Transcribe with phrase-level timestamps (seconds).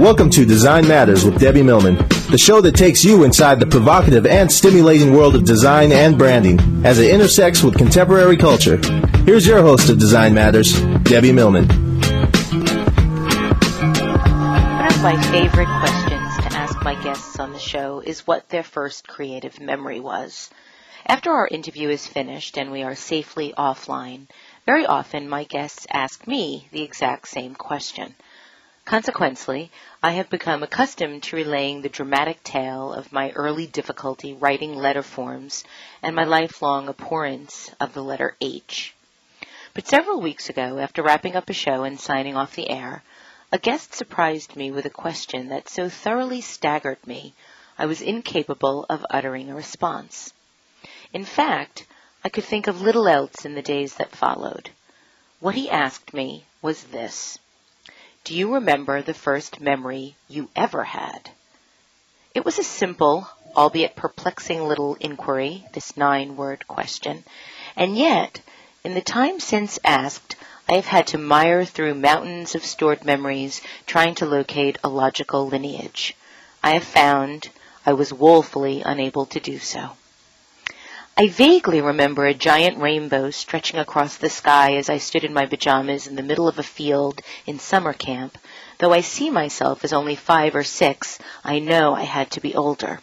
[0.00, 1.96] Welcome to Design Matters with Debbie Millman,
[2.30, 6.58] the show that takes you inside the provocative and stimulating world of design and branding
[6.86, 8.78] as it intersects with contemporary culture.
[9.26, 11.68] Here's your host of Design Matters, Debbie Millman.
[11.68, 11.76] One
[14.86, 19.06] of my favorite questions to ask my guests on the show is what their first
[19.06, 20.48] creative memory was.
[21.04, 24.28] After our interview is finished and we are safely offline,
[24.64, 28.14] very often my guests ask me the exact same question.
[28.90, 29.70] Consequently,
[30.02, 35.04] I have become accustomed to relaying the dramatic tale of my early difficulty writing letter
[35.04, 35.62] forms
[36.02, 38.92] and my lifelong abhorrence of the letter H.
[39.74, 43.04] But several weeks ago, after wrapping up a show and signing off the air,
[43.52, 47.32] a guest surprised me with a question that so thoroughly staggered me
[47.78, 50.32] I was incapable of uttering a response.
[51.12, 51.86] In fact,
[52.24, 54.70] I could think of little else in the days that followed.
[55.38, 57.38] What he asked me was this.
[58.22, 61.30] Do you remember the first memory you ever had?
[62.34, 67.24] It was a simple, albeit perplexing little inquiry, this nine word question,
[67.76, 68.40] and yet,
[68.84, 70.36] in the time since asked,
[70.68, 75.48] I have had to mire through mountains of stored memories trying to locate a logical
[75.48, 76.14] lineage.
[76.62, 77.48] I have found
[77.86, 79.96] I was woefully unable to do so.
[81.16, 85.44] I vaguely remember a giant rainbow stretching across the sky as I stood in my
[85.44, 88.38] pajamas in the middle of a field in summer camp.
[88.78, 92.54] Though I see myself as only five or six, I know I had to be
[92.54, 93.00] older.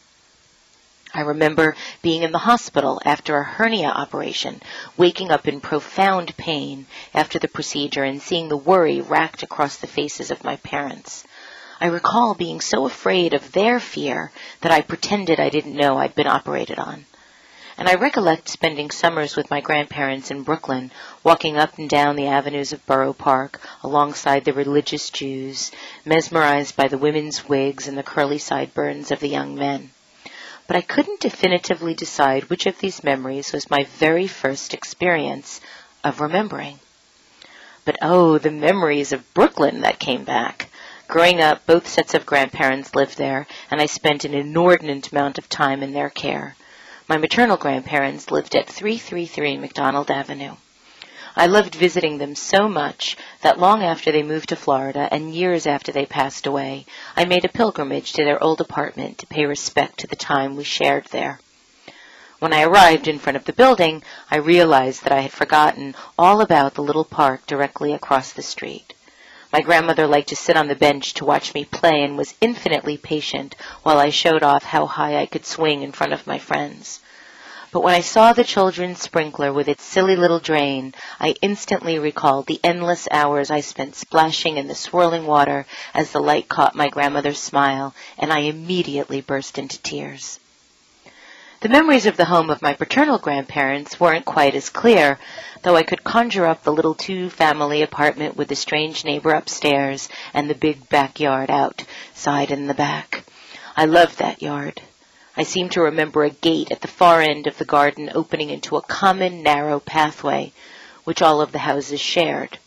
[1.13, 4.63] I remember being in the hospital after a hernia operation,
[4.95, 9.85] waking up in profound pain after the procedure and seeing the worry racked across the
[9.85, 11.23] faces of my parents.
[11.79, 14.31] I recall being so afraid of their fear
[14.61, 17.05] that I pretended I didn't know I'd been operated on
[17.79, 20.91] and I recollect spending summers with my grandparents in Brooklyn,
[21.23, 25.71] walking up and down the avenues of Borough Park alongside the religious Jews,
[26.03, 29.91] mesmerized by the women's wigs and the curly sideburns of the young men.
[30.65, 35.61] But I couldn't definitively decide which of these memories was my very first experience
[36.03, 36.79] of remembering.
[37.85, 40.69] But oh, the memories of Brooklyn that came back.
[41.07, 45.47] Growing up, both sets of grandparents lived there, and I spent an inordinate amount of
[45.47, 46.55] time in their care.
[47.09, 50.57] My maternal grandparents lived at 333 McDonald Avenue.
[51.37, 55.65] I loved visiting them so much that long after they moved to Florida and years
[55.65, 56.85] after they passed away,
[57.15, 60.65] I made a pilgrimage to their old apartment to pay respect to the time we
[60.65, 61.39] shared there.
[62.39, 66.41] When I arrived in front of the building, I realized that I had forgotten all
[66.41, 68.93] about the little park directly across the street.
[69.57, 72.95] My grandmother liked to sit on the bench to watch me play and was infinitely
[72.95, 76.99] patient while I showed off how high I could swing in front of my friends.
[77.71, 82.45] But when I saw the children's sprinkler with its silly little drain, I instantly recalled
[82.45, 86.89] the endless hours I spent splashing in the swirling water as the light caught my
[86.89, 90.39] grandmother's smile, and I immediately burst into tears.
[91.59, 95.17] The memories of the home of my paternal grandparents weren't quite as clear,
[95.63, 100.47] though I could conjure up the little two-family apartment with the strange neighbor upstairs and
[100.47, 103.23] the big backyard outside in the back.
[103.75, 104.83] I loved that yard.
[105.35, 108.77] I seem to remember a gate at the far end of the garden opening into
[108.77, 110.53] a common narrow pathway,
[111.05, 112.59] which all of the houses shared.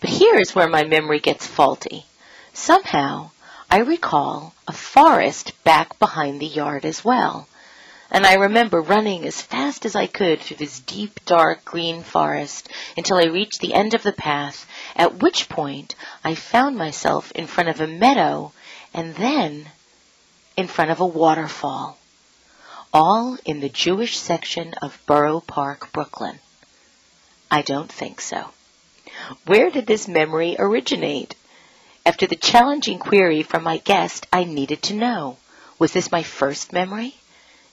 [0.00, 2.06] But here's where my memory gets faulty.
[2.52, 3.32] Somehow,
[3.70, 7.48] I recall a forest back behind the yard as well.
[8.10, 12.70] And I remember running as fast as I could through this deep, dark green forest
[12.96, 17.46] until I reached the end of the path, at which point I found myself in
[17.46, 18.52] front of a meadow
[18.94, 19.66] and then
[20.56, 21.98] in front of a waterfall.
[22.94, 26.38] All in the Jewish section of Borough Park, Brooklyn.
[27.50, 28.52] I don't think so.
[29.44, 31.34] Where did this memory originate?
[32.08, 35.36] After the challenging query from my guest, I needed to know.
[35.78, 37.14] Was this my first memory?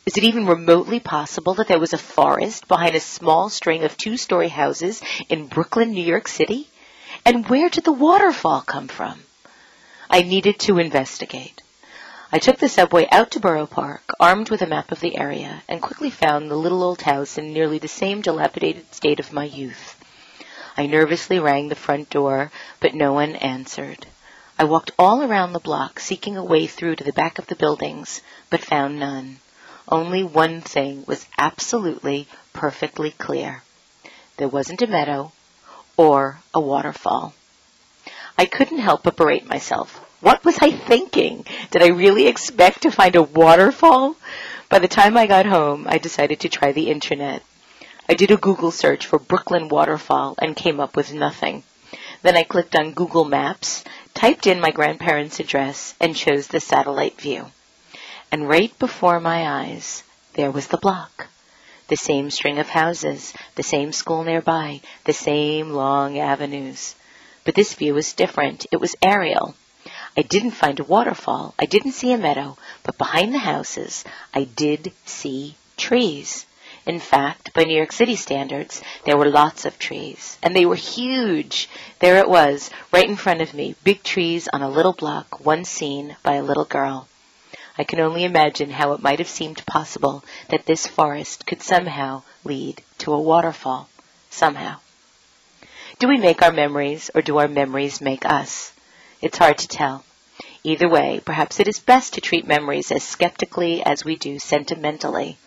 [0.05, 3.95] Is it even remotely possible that there was a forest behind a small string of
[3.95, 6.67] two-story houses in Brooklyn, New York City?
[7.23, 9.23] And where did the waterfall come from?
[10.09, 11.61] I needed to investigate.
[12.29, 15.63] I took the subway out to Borough Park, armed with a map of the area,
[15.69, 19.45] and quickly found the little old house in nearly the same dilapidated state of my
[19.45, 19.95] youth.
[20.75, 22.51] I nervously rang the front door,
[22.81, 24.05] but no one answered.
[24.57, 27.57] I walked all around the block, seeking a way through to the back of the
[27.57, 29.39] buildings, but found none.
[29.89, 33.63] only one thing was absolutely, perfectly clear.
[34.37, 35.33] There wasn't a meadow
[35.97, 37.33] or a waterfall.
[38.37, 39.99] I couldn't help but berate myself.
[40.21, 41.45] What was I thinking?
[41.71, 44.15] Did I really expect to find a waterfall?
[44.69, 47.43] By the time I got home, I decided to try the internet.
[48.07, 51.63] I did a Google search for Brooklyn waterfall and came up with nothing.
[52.21, 53.83] Then I clicked on Google Maps,
[54.13, 57.47] typed in my grandparents' address, and chose the satellite view.
[58.31, 60.03] And right before my eyes,
[60.33, 61.27] there was the block.
[61.87, 66.95] The same string of houses, the same school nearby, the same long avenues.
[67.43, 68.65] But this view was different.
[68.71, 69.55] It was aerial.
[70.17, 71.53] I didn't find a waterfall.
[71.59, 72.57] I didn't see a meadow.
[72.83, 74.03] But behind the houses,
[74.33, 76.45] I did see trees.
[76.85, 80.37] In fact, by New York City standards, there were lots of trees.
[80.43, 81.67] And they were huge.
[81.99, 83.75] There it was, right in front of me.
[83.83, 87.07] Big trees on a little block, once seen by a little girl.
[87.77, 92.21] I can only imagine how it might have seemed possible that this forest could somehow
[92.43, 93.89] lead to a waterfall.
[94.29, 94.77] Somehow.
[95.97, 98.73] Do we make our memories or do our memories make us?
[99.21, 100.05] It's hard to tell.
[100.63, 105.37] Either way, perhaps it is best to treat memories as skeptically as we do sentimentally.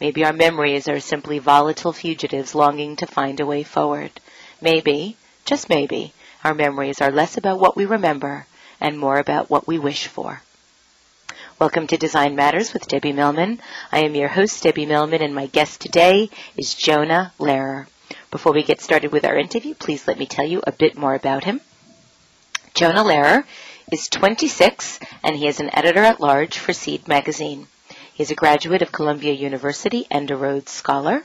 [0.00, 4.10] Maybe our memories are simply volatile fugitives longing to find a way forward.
[4.58, 8.46] Maybe, just maybe, our memories are less about what we remember
[8.80, 10.40] and more about what we wish for.
[11.58, 13.60] Welcome to Design Matters with Debbie Millman.
[13.92, 17.86] I am your host, Debbie Millman, and my guest today is Jonah Lehrer.
[18.30, 21.14] Before we get started with our interview, please let me tell you a bit more
[21.14, 21.60] about him.
[22.72, 23.44] Jonah Lehrer
[23.92, 27.66] is 26 and he is an editor at large for Seed magazine.
[28.20, 31.24] Is a graduate of Columbia University and a Rhodes Scholar.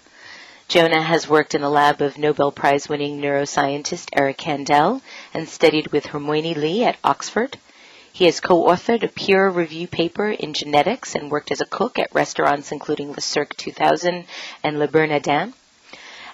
[0.70, 5.02] Jonah has worked in the lab of Nobel Prize winning neuroscientist Eric Kandel
[5.34, 7.58] and studied with Hermione Lee at Oxford.
[8.14, 12.16] He has co-authored a peer review paper in genetics and worked as a cook at
[12.16, 14.24] restaurants including Le Cirque 2000
[14.64, 15.54] and Le Bernardin.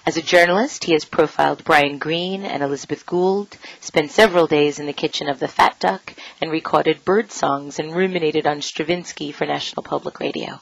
[0.04, 4.86] As a journalist, he has profiled Brian Greene and Elizabeth Gould, spent several days in
[4.86, 9.46] the kitchen of the Fat Duck, and recorded bird songs and ruminated on Stravinsky for
[9.46, 10.60] National Public Radio.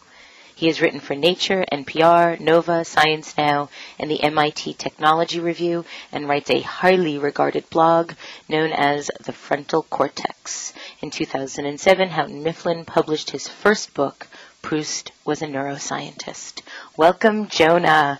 [0.55, 6.29] He has written for Nature, NPR, Nova, Science Now, and the MIT Technology Review, and
[6.29, 8.13] writes a highly regarded blog
[8.47, 10.75] known as The Frontal Cortex.
[11.01, 14.27] In 2007, Houghton Mifflin published his first book,
[14.61, 16.61] Proust was a Neuroscientist.
[16.95, 18.19] Welcome, Jonah.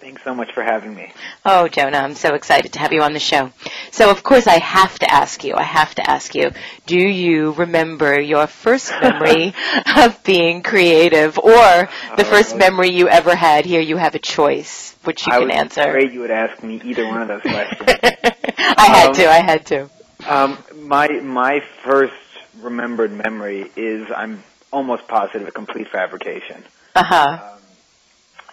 [0.00, 1.12] Thanks so much for having me.
[1.44, 3.52] Oh, Jonah, I'm so excited to have you on the show.
[3.90, 6.52] So, of course, I have to ask you, I have to ask you,
[6.86, 9.52] do you remember your first memory
[9.96, 13.66] of being creative or the first memory you ever had?
[13.66, 15.82] Here you have a choice, which you I can answer.
[15.82, 17.82] I was afraid you would ask me either one of those questions.
[18.58, 19.90] I had Um, to, I had to.
[20.26, 22.14] um, my my first
[22.60, 24.42] remembered memory is I'm
[24.72, 26.64] almost positive a complete fabrication.
[26.94, 27.38] Uh-huh,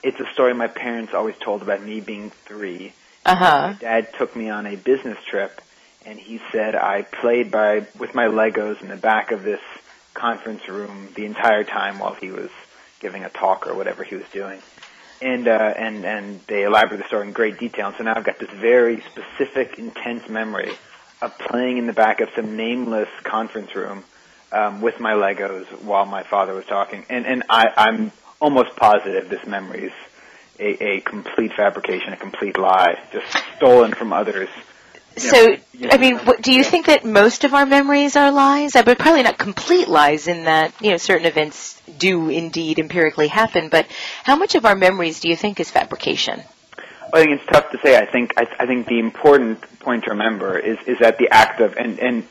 [0.04, 2.94] It's a story my parents always told about me being three.
[3.26, 3.74] uh-huh.
[3.80, 5.62] Dad took me on a business trip,
[6.06, 9.62] and he said I played by with my Legos in the back of this
[10.14, 12.50] conference room the entire time while he was
[13.00, 14.60] giving a talk or whatever he was doing.
[15.22, 17.88] And uh, and and they elaborate the story in great detail.
[17.88, 20.74] And so now I've got this very specific, intense memory
[21.22, 24.04] of playing in the back of some nameless conference room
[24.52, 27.04] um, with my Legos while my father was talking.
[27.10, 29.94] And and I, I'm almost positive this memory is
[30.60, 33.26] a, a complete fabrication, a complete lie, just
[33.58, 34.50] stolen from others.
[35.16, 35.90] Yeah, So, yeah.
[35.92, 38.74] I mean, what, do you think that most of our memories are lies?
[38.74, 43.70] But probably not complete lies in that, you know, certain events do indeed empirically happen,
[43.70, 43.88] but
[44.24, 46.42] how much of our memories do you think is fabrication?
[47.14, 47.98] I think it's tough to say.
[47.98, 51.62] I think I, I think the important point to remember is is that the act
[51.62, 52.28] of and and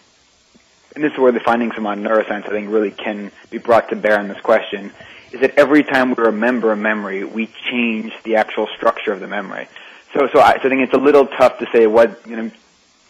[0.94, 3.88] and this is where the findings from on neuroscience I think really can be brought
[3.88, 4.92] to bear on this question
[5.32, 9.26] is that every time we remember a memory, we change the actual structure of the
[9.26, 9.68] memory.
[10.12, 12.50] So so I, so I think it's a little tough to say what you know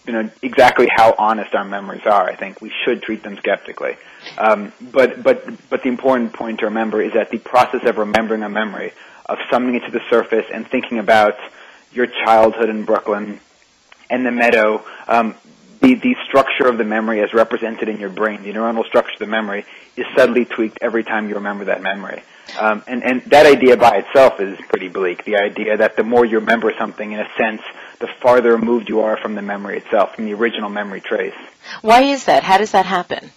[0.06, 2.28] you know exactly how honest our memories are.
[2.28, 3.96] I think we should treat them skeptically.
[4.38, 8.42] Um, but but but the important point to remember is that the process of remembering
[8.42, 8.92] a memory,
[9.26, 11.37] of summoning it to the surface and thinking about
[11.92, 13.40] your childhood in Brooklyn
[14.08, 15.35] and the meadow, um,
[15.80, 19.18] the the structure of the memory as represented in your brain, the neuronal structure of
[19.18, 19.64] the memory,
[19.97, 22.23] is subtly tweaked every time you remember that memory.
[22.59, 25.25] Um, and, and that idea by itself is pretty bleak.
[25.25, 27.61] The idea that the more you remember something, in a sense,
[27.99, 31.35] the farther removed you are from the memory itself, from the original memory trace.
[31.83, 32.45] Why is that?
[32.45, 33.30] How does that happen?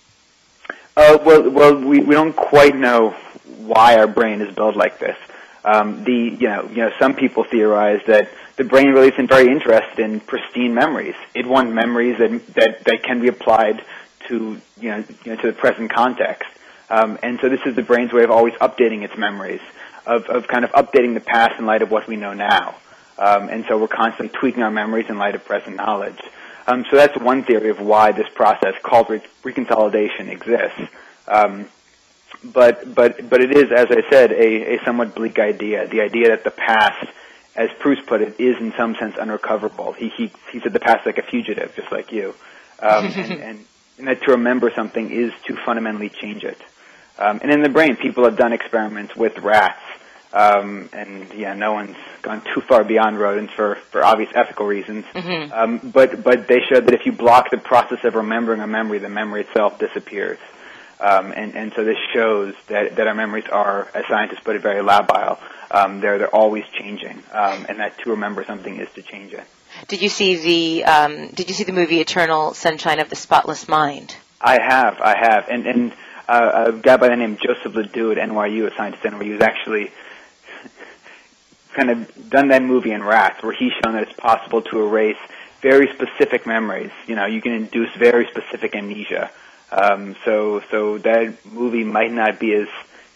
[0.95, 3.15] Uh, well, well, we, we don't quite know
[3.57, 5.17] why our brain is built like this.
[5.63, 8.29] Um, the you know you know some people theorize that
[8.59, 11.15] the brain really isn't very interested in pristine memories.
[11.33, 13.81] It wants memories that that, that can be applied
[14.27, 16.49] to you know, you know to the present context.
[16.89, 19.61] Um, and so this is the brain's way of always updating its memories,
[20.05, 22.75] of, of kind of updating the past in light of what we know now.
[23.17, 26.19] Um, and so we're constantly tweaking our memories in light of present knowledge.
[26.67, 30.81] Um, so that's one theory of why this process called re- reconsolidation exists.
[31.29, 31.67] Um,
[32.43, 35.87] but but but it is, as I said, a, a somewhat bleak idea.
[35.87, 37.07] The idea that the past,
[37.59, 39.91] as Proust put it, is in some sense unrecoverable.
[39.91, 42.33] He he he said the past like a fugitive, just like you,
[42.79, 43.65] um, and, and,
[43.97, 46.57] and that to remember something is to fundamentally change it.
[47.19, 49.81] Um, and in the brain, people have done experiments with rats,
[50.31, 55.03] um, and yeah, no one's gone too far beyond rodents for, for obvious ethical reasons.
[55.13, 55.51] Mm-hmm.
[55.51, 58.99] Um, but but they showed that if you block the process of remembering a memory,
[58.99, 60.39] the memory itself disappears.
[60.99, 64.61] Um, and, and so this shows that, that our memories are, as scientists put it,
[64.61, 65.39] very labile.
[65.71, 69.43] Um, they're, they're always changing, um, and that to remember something is to change it.
[69.87, 73.67] Did you see the um, Did you see the movie Eternal Sunshine of the Spotless
[73.67, 74.15] Mind?
[74.41, 75.93] I have, I have, and and
[76.27, 79.33] uh, a guy by the name of Joseph LeDoux at NYU, a scientist at NYU,
[79.33, 79.91] has actually
[81.73, 85.17] kind of done that movie in rats, where he's shown that it's possible to erase
[85.61, 86.91] very specific memories.
[87.07, 89.31] You know, you can induce very specific amnesia.
[89.71, 92.67] Um, so, so that movie might not be as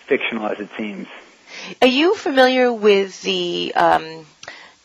[0.07, 1.07] fictional as it seems.
[1.81, 4.25] Are you familiar with the um,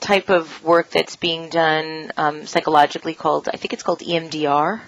[0.00, 4.80] type of work that's being done um, psychologically called, I think it's called EMDR?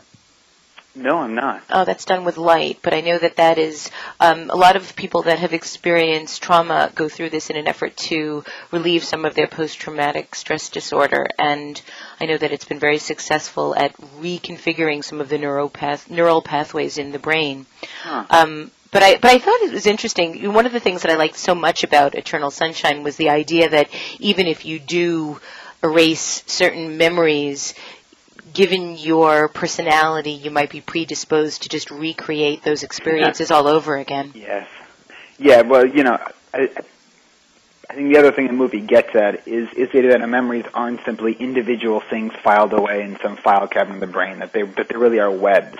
[0.95, 1.63] No, I'm not.
[1.71, 4.97] Oh, that's done with light, but I know that that is um, a lot of
[4.97, 8.43] people that have experienced trauma go through this in an effort to
[8.73, 11.81] relieve some of their post-traumatic stress disorder, and
[12.21, 16.99] I know that it's been very successful at reconfiguring some of the neuropath- neural pathways
[16.99, 17.67] in the brain.
[18.03, 18.27] Huh.
[18.29, 20.53] Um, but I, but I thought it was interesting.
[20.53, 23.69] One of the things that I liked so much about Eternal Sunshine was the idea
[23.69, 25.41] that even if you do
[25.83, 27.75] erase certain memories,
[28.53, 34.33] given your personality, you might be predisposed to just recreate those experiences all over again.
[34.35, 34.69] Yes.
[35.39, 36.19] Yeah, well, you know,
[36.53, 36.71] I,
[37.89, 40.27] I think the other thing the movie gets at is is the idea that our
[40.27, 44.53] memories aren't simply individual things filed away in some file cabinet of the brain, that
[44.53, 45.79] they but they really are webs.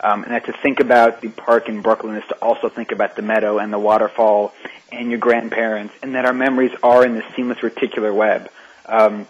[0.00, 3.14] Um, and that to think about the park in Brooklyn is to also think about
[3.14, 4.52] the meadow and the waterfall
[4.90, 8.50] and your grandparents, and that our memories are in this seamless reticular web.
[8.86, 9.28] Um,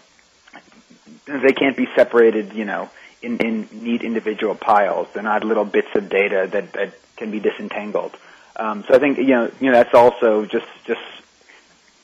[1.25, 2.89] they can't be separated, you know,
[3.21, 5.07] in, in neat individual piles.
[5.13, 8.15] They're not little bits of data that, that can be disentangled.
[8.55, 11.01] Um, so I think you know, you know, that's also just just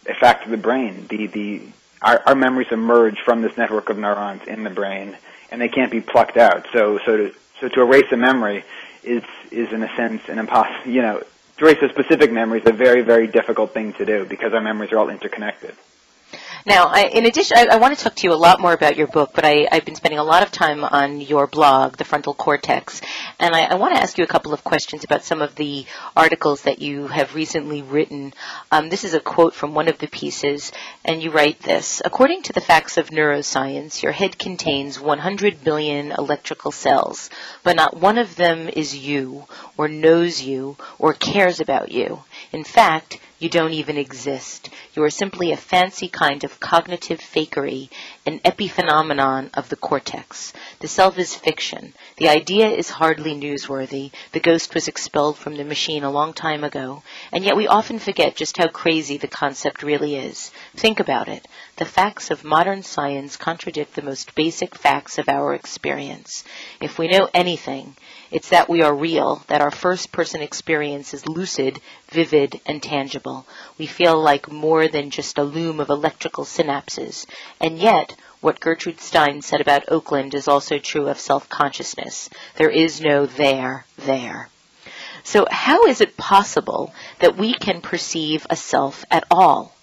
[0.08, 1.06] a fact of the brain.
[1.08, 1.62] The the
[2.02, 5.18] our, our memories emerge from this network of neurons in the brain,
[5.52, 6.66] and they can't be plucked out.
[6.74, 8.64] So so to so to erase a memory
[9.04, 10.92] is is in a sense an impossible.
[10.92, 11.24] You know,
[11.58, 14.62] to erase a specific memory is a very very difficult thing to do because our
[14.62, 15.76] memories are all interconnected.
[16.66, 18.98] Now, I, in addition, I, I, want to talk to you a lot more about
[18.98, 22.04] your book, but I, have been spending a lot of time on your blog, The
[22.04, 23.02] Frontal Cortex,
[23.40, 25.86] and I, I, want to ask you a couple of questions about some of the
[26.18, 28.34] articles that you have recently written.
[28.74, 30.74] Um, this is a quote from one of the pieces,
[31.06, 36.12] and you write this According to the facts of neuroscience, your head contains 100 billion
[36.12, 37.30] electrical cells,
[37.64, 39.46] but not one of them is you,
[39.78, 42.24] or knows you, or cares about you.
[42.52, 44.70] In fact, you don't even exist.
[44.94, 47.90] You are simply a fancy kind of cognitive fakery,
[48.26, 50.52] an epiphenomenon of the cortex.
[50.80, 51.94] The self is fiction.
[52.18, 54.12] The idea is hardly newsworthy.
[54.34, 57.02] The ghost was expelled from the machine a long time ago.
[57.32, 60.52] And yet we often forget just how crazy the concept really is.
[60.76, 61.48] Think about it.
[61.78, 66.44] The facts of modern science contradict the most basic facts of our experience.
[66.82, 67.96] If we know anything,
[68.32, 73.46] it's that we are real, that our first person experience is lucid, vivid, and tangible.
[73.78, 77.26] We feel like more than just a loom of electrical synapses.
[77.60, 82.30] And yet, what Gertrude Stein said about Oakland is also true of self-consciousness.
[82.56, 84.50] There is no there, there.
[85.24, 89.76] So how is it possible that we can perceive a self at all?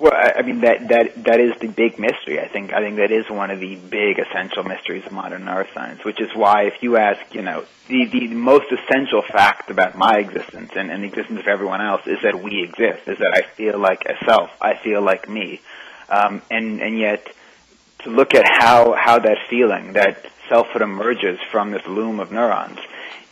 [0.00, 2.40] Well, I mean that that that is the big mystery.
[2.40, 6.06] I think I think that is one of the big essential mysteries of modern neuroscience.
[6.06, 10.16] Which is why, if you ask, you know, the the most essential fact about my
[10.16, 13.08] existence and, and the existence of everyone else is that we exist.
[13.08, 14.48] Is that I feel like a self.
[14.58, 15.60] I feel like me,
[16.08, 17.26] um, and and yet
[18.04, 22.78] to look at how how that feeling, that selfhood emerges from this loom of neurons,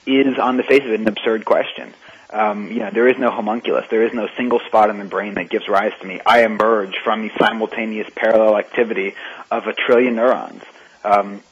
[0.06, 1.94] is on the face of it an absurd question
[2.30, 3.87] um, you know, there is no homunculus.
[3.90, 6.20] There is no single spot in the brain that gives rise to me.
[6.25, 9.14] I emerge from the simultaneous parallel activity
[9.50, 10.62] of a trillion neurons.
[11.04, 11.42] Um,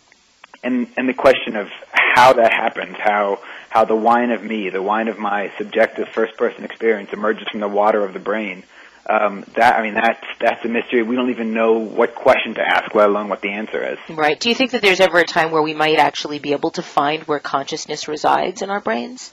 [0.62, 3.40] and, and the question of how that happens, how,
[3.70, 7.60] how the wine of me, the wine of my subjective first person experience emerges from
[7.60, 8.64] the water of the brain,
[9.08, 11.02] um, that I mean that's that's a mystery.
[11.04, 13.98] We don't even know what question to ask, let alone what the answer is.
[14.08, 14.38] Right.
[14.38, 16.82] Do you think that there's ever a time where we might actually be able to
[16.82, 19.30] find where consciousness resides in our brains?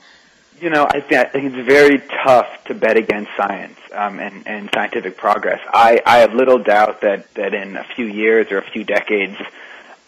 [0.59, 4.47] You know, I, th- I think it's very tough to bet against science um, and,
[4.47, 5.59] and scientific progress.
[5.73, 9.37] I, I have little doubt that, that in a few years or a few decades,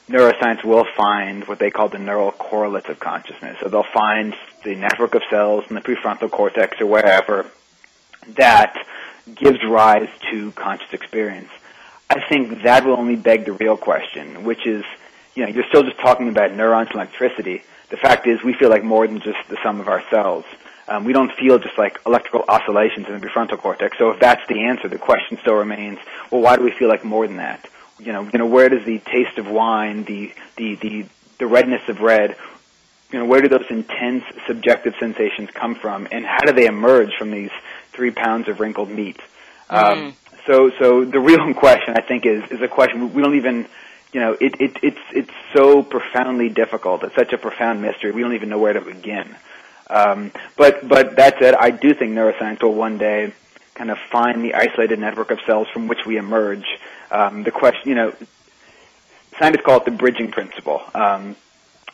[0.08, 3.58] neuroscience will find what they call the neural correlates of consciousness.
[3.62, 4.34] So they'll find
[4.64, 7.52] the network of cells in the prefrontal cortex or wherever
[8.36, 8.76] that
[9.34, 11.50] gives rise to conscious experience.
[12.10, 14.84] I think that will only beg the real question, which is,
[15.34, 17.64] you know, you're still just talking about neurons and electricity.
[17.90, 20.46] The fact is we feel like more than just the sum of our cells.
[20.88, 23.98] Um, we don't feel just like electrical oscillations in the prefrontal cortex.
[23.98, 25.98] So if that's the answer, the question still remains,
[26.30, 27.68] well, why do we feel like more than that?
[27.98, 31.06] You know, you know, where does the taste of wine, the, the, the,
[31.40, 32.36] the redness of red,
[33.12, 37.16] you know, where do those intense subjective sensations come from, and how do they emerge
[37.18, 37.52] from these
[37.94, 39.20] three pounds of wrinkled meat?
[39.70, 39.78] Mm.
[39.78, 40.16] Um,
[40.46, 43.68] so, so the real question, I think, is is a question we don't even,
[44.16, 47.04] you know, it, it it's it's so profoundly difficult.
[47.04, 48.14] It's such a profound mystery.
[48.14, 49.36] We don't even know where to begin.
[49.90, 53.34] Um, but but that said, I do think neuroscience will one day
[53.74, 56.66] kind of find the isolated network of cells from which we emerge.
[57.12, 58.14] Um, the question, you know,
[59.38, 60.82] scientists call it the bridging principle.
[60.94, 61.36] Um,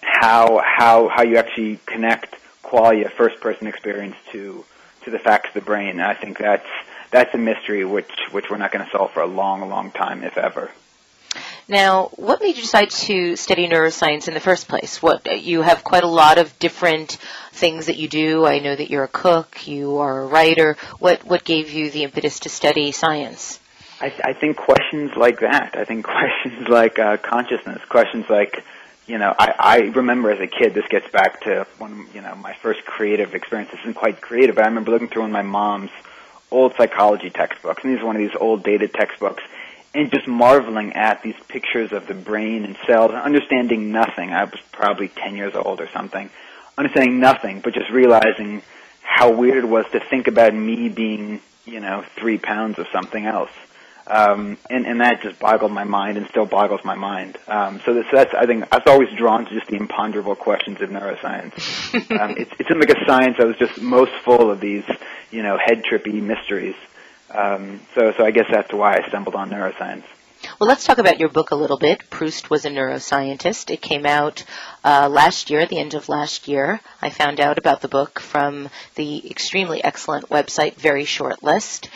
[0.04, 4.64] how how how you actually connect qualia first person experience to
[5.06, 5.90] to the facts of the brain.
[5.90, 6.70] And I think that's
[7.10, 10.24] that's a mystery which which we're not going to solve for a long, long time,
[10.24, 10.70] if ever.
[11.68, 15.02] Now, what made you decide to study neuroscience in the first place?
[15.02, 17.18] What you have quite a lot of different
[17.52, 18.46] things that you do.
[18.46, 20.78] I know that you're a cook, you are a writer.
[21.00, 23.60] What what gave you the impetus to study science?
[24.00, 25.76] I, I think questions like that.
[25.78, 28.64] I think questions like uh, consciousness, questions like
[29.08, 32.34] you know, I, I remember as a kid, this gets back to one, you know,
[32.36, 33.72] my first creative experience.
[33.72, 35.90] This isn't quite creative, but I remember looking through one of my mom's
[36.50, 39.44] old psychology textbooks, and these are one of these old dated textbooks,
[39.94, 44.32] and just marveling at these pictures of the brain and cells, and understanding nothing.
[44.32, 46.30] I was probably 10 years old or something,
[46.78, 48.62] understanding nothing, but just realizing
[49.02, 53.26] how weird it was to think about me being, you know, three pounds of something
[53.26, 53.52] else.
[54.08, 57.38] Um, and, and that just boggled my mind and still boggles my mind.
[57.48, 60.82] Um, so this, that's, I think, I was always drawn to just the imponderable questions
[60.82, 61.94] of neuroscience.
[62.20, 64.84] um, it's, it seemed like a science that was just most full of these,
[65.30, 66.76] you know, head trippy mysteries.
[67.34, 70.04] Um, so, so I guess that's why I stumbled on neuroscience.
[70.60, 72.10] Well, let's talk about your book a little bit.
[72.10, 73.70] Proust was a neuroscientist.
[73.70, 74.44] It came out
[74.84, 76.82] uh, last year, the end of last year.
[77.02, 81.90] I found out about the book from the extremely excellent website Very Short List,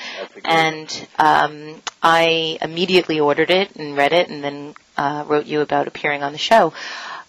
[0.43, 5.87] and um, I immediately ordered it and read it, and then uh, wrote you about
[5.87, 6.73] appearing on the show.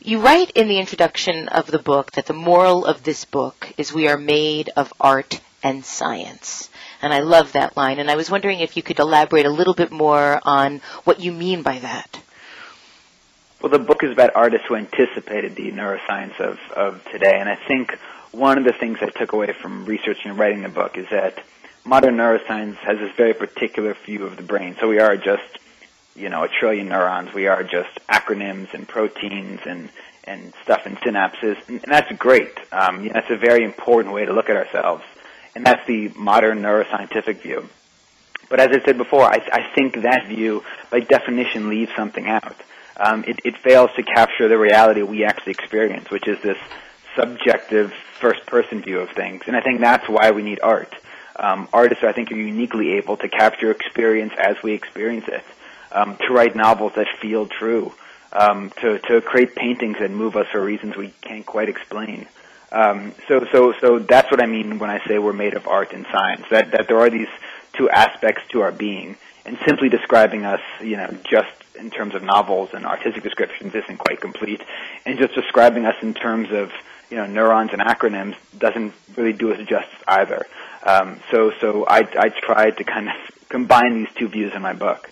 [0.01, 3.93] You write in the introduction of the book that the moral of this book is
[3.93, 6.71] we are made of art and science.
[7.03, 7.99] And I love that line.
[7.99, 11.33] And I was wondering if you could elaborate a little bit more on what you
[11.33, 12.21] mean by that.
[13.61, 17.39] Well, the book is about artists who anticipated the neuroscience of, of today.
[17.39, 17.99] And I think
[18.33, 21.43] one of the things I took away from researching and writing the book is that
[21.85, 24.77] modern neuroscience has this very particular view of the brain.
[24.79, 25.59] So we are just,
[26.15, 27.33] you know, a trillion neurons.
[27.33, 29.89] We are just acronyms and proteins and,
[30.25, 31.57] and stuff and synapses.
[31.67, 32.53] And, and that's great.
[32.73, 35.03] Um, you know, that's a very important way to look at ourselves
[35.57, 37.69] and that's the modern neuroscientific view.
[38.49, 42.57] But as I said before, I, I think that view, by definition, leaves something out.
[42.99, 46.59] Um, it, it fails to capture the reality we actually experience, which is this
[47.17, 49.43] subjective first-person view of things.
[49.47, 50.95] And I think that's why we need art.
[51.37, 55.45] Um, artists, I think, are uniquely able to capture experience as we experience it,
[55.91, 57.93] um, to write novels that feel true,
[58.33, 62.27] um, to, to create paintings that move us for reasons we can't quite explain.
[62.73, 65.93] Um, so, so, so that's what I mean when I say we're made of art
[65.93, 66.45] and science.
[66.51, 67.29] That that there are these
[67.75, 72.23] two aspects to our being, and simply describing us, you know, just in terms of
[72.23, 74.63] novels and artistic descriptions isn't quite complete,
[75.05, 76.73] and just describing us in terms of
[77.11, 80.47] you know neurons and acronyms doesn't really do us justice either.
[80.83, 83.15] Um, so, so I I tried to kind of
[83.49, 85.11] combine these two views in my book.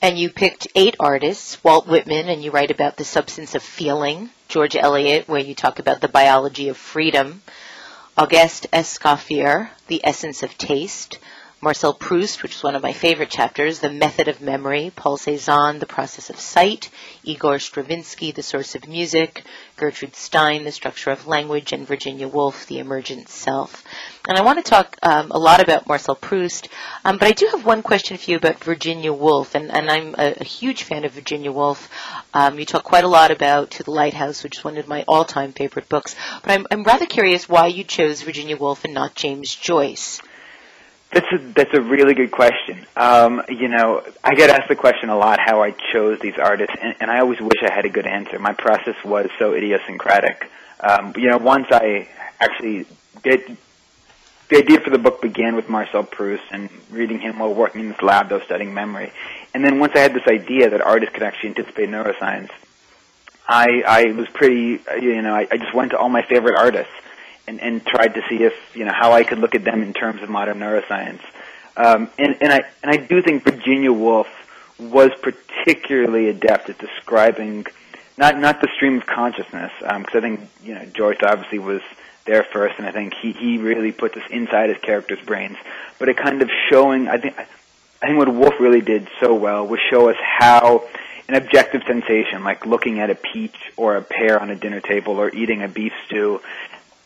[0.00, 4.30] And you picked eight artists, Walt Whitman, and you write about the substance of feeling,
[4.48, 7.42] George Eliot, where you talk about the biology of freedom,
[8.16, 11.18] Auguste Escoffier, the essence of taste,
[11.64, 15.78] Marcel Proust, which is one of my favorite chapters, The Method of Memory, Paul Cézanne,
[15.78, 16.90] The Process of Sight,
[17.22, 19.44] Igor Stravinsky, The Source of Music,
[19.76, 23.84] Gertrude Stein, The Structure of Language, and Virginia Woolf, The Emergent Self.
[24.26, 26.68] And I want to talk um, a lot about Marcel Proust,
[27.04, 30.16] um, but I do have one question for you about Virginia Woolf, and, and I'm
[30.18, 31.88] a, a, huge fan of Virginia Woolf.
[32.34, 35.04] Um, you talk quite a lot about To the Lighthouse, which is one of my
[35.06, 39.14] all-time favorite books, but I'm, I'm rather curious why you chose Virginia Woolf and not
[39.14, 40.20] James Joyce.
[41.12, 42.86] That's a, that's a really good question.
[42.96, 46.74] Um, you know, I get asked the question a lot how I chose these artists,
[46.80, 48.38] and, and I always wish I had a good answer.
[48.38, 50.50] My process was so idiosyncratic.
[50.80, 52.08] Um, you know, once I
[52.40, 52.86] actually
[53.24, 53.56] it,
[54.48, 57.88] the idea for the book began with Marcel Proust and reading him while working in
[57.90, 59.12] this lab that was studying memory.
[59.54, 62.50] And then once I had this idea that artists could actually anticipate neuroscience,
[63.46, 66.92] I, I was pretty, you know, I, I just went to all my favorite artists
[67.46, 69.92] and, and tried to see if, you know, how I could look at them in
[69.92, 71.22] terms of modern neuroscience.
[71.76, 74.28] Um, and, and I, and I do think Virginia Woolf
[74.78, 77.66] was particularly adept at describing
[78.18, 81.80] not, not the stream of consciousness, because um, I think, you know, Joyce obviously was,
[82.24, 85.56] there first, and I think he he really put this inside his character's brains.
[85.98, 89.66] But it kind of showing, I think, I think what Woolf really did so well
[89.66, 90.84] was show us how
[91.28, 95.16] an objective sensation, like looking at a peach or a pear on a dinner table
[95.16, 96.40] or eating a beef stew,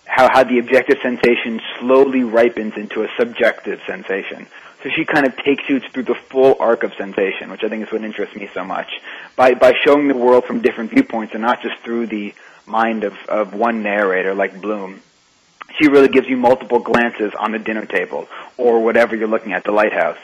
[0.07, 4.47] how how the objective sensation slowly ripens into a subjective sensation.
[4.83, 7.85] So she kind of takes you through the full arc of sensation, which I think
[7.87, 9.01] is what interests me so much,
[9.35, 12.35] by by showing the world from different viewpoints and not just through the
[12.67, 15.01] mind of, of one narrator like Bloom
[15.79, 19.65] she really gives you multiple glances on the dinner table or whatever you're looking at,
[19.65, 20.19] the lighthouse.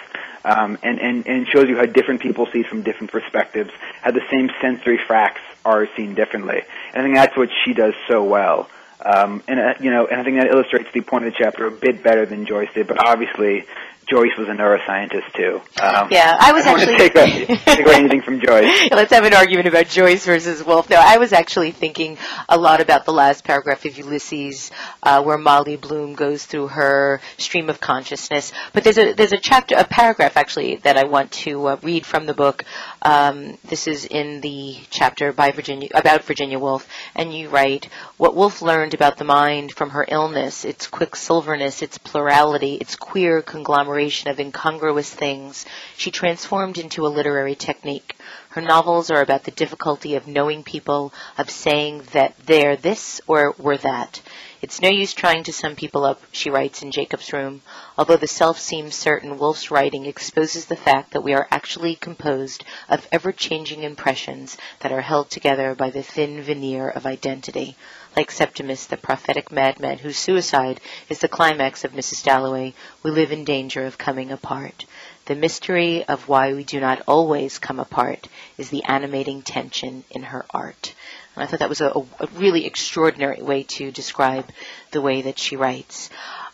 [0.44, 4.22] Um, and, and, and shows you how different people see from different perspectives, how the
[4.30, 6.62] same sensory facts are seen differently.
[6.92, 8.68] And I think that's what she does so well.
[9.04, 11.66] Um, and uh, you know, and I think that illustrates the point of the chapter
[11.66, 12.86] a bit better than Joyce did.
[12.86, 13.66] But obviously,
[14.08, 15.60] Joyce was a neuroscientist too.
[15.80, 18.88] Um, yeah, I was I actually take, away, take away anything from Joyce.
[18.90, 20.90] Let's have an argument about Joyce versus Woolf.
[20.90, 25.38] No, I was actually thinking a lot about the last paragraph of Ulysses, uh, where
[25.38, 28.52] Molly Bloom goes through her stream of consciousness.
[28.72, 32.04] But there's a there's a chapter, a paragraph actually that I want to uh, read
[32.04, 32.64] from the book.
[33.02, 38.34] Um, this is in the chapter by Virginia about Virginia Woolf, and you write what
[38.34, 43.91] Woolf learned about the mind from her illness, its quicksilverness, its plurality, its queer conglomeration
[43.92, 48.16] of incongruous things she transformed into a literary technique.
[48.50, 53.54] Her novels are about the difficulty of knowing people, of saying that they're this or
[53.58, 54.20] we're that.
[54.62, 57.62] It's no use trying to sum people up, she writes in Jacob's Room,
[57.98, 62.64] although the self seems certain Woolf's writing exposes the fact that we are actually composed
[62.88, 67.76] of ever-changing impressions that are held together by the thin veneer of identity
[68.16, 72.24] like Septimus, the prophetic madman whose suicide is the climax of Mrs.
[72.24, 74.84] Dalloway, we live in danger of coming apart.
[75.26, 80.24] The mystery of why we do not always come apart is the animating tension in
[80.24, 80.94] her art.
[81.34, 84.50] And I thought that was a, a really extraordinary way to describe
[84.90, 86.10] the way that she writes.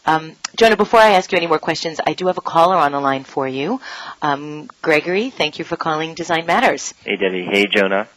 [0.07, 2.93] Um, Jonah, before I ask you any more questions, I do have a caller on
[2.93, 3.81] the line for you.
[4.23, 6.95] Um, Gregory, thank you for calling Design Matters.
[7.05, 7.45] Hey, Debbie.
[7.45, 8.09] Hey, Jonah.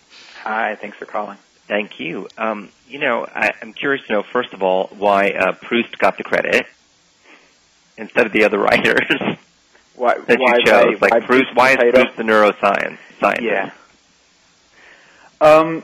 [0.44, 1.38] Hi, thanks for calling.
[1.72, 2.28] Thank you.
[2.38, 6.18] Um, you know, I, am curious to know, first of all, why uh, Proust got
[6.18, 6.66] the credit
[7.98, 9.10] instead of the other writers
[9.96, 11.00] why, that why, you chose.
[11.00, 13.46] Why, like Proust, why is Proust the neuroscience scientist?
[13.46, 13.72] Yeah.
[15.40, 15.84] Um,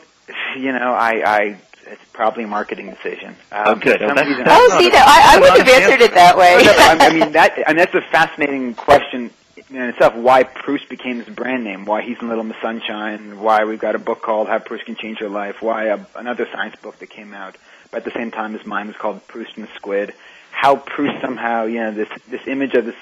[0.57, 3.37] you know, I, I it's probably a marketing decision.
[3.53, 4.03] Um, oh, good.
[4.03, 6.55] Oh, that's, reason, oh see, that I, I would have answered it that way.
[6.57, 9.31] I mean, that I mean, that's a fascinating question
[9.69, 13.65] in itself why Proust became his brand name, why he's in Little Miss Sunshine, why
[13.65, 16.75] we've got a book called How Proust Can Change Your Life, why a, another science
[16.77, 17.57] book that came out,
[17.91, 20.13] but at the same time as mine was called Proust and the Squid.
[20.51, 22.95] How Proust somehow, you know, this this image of this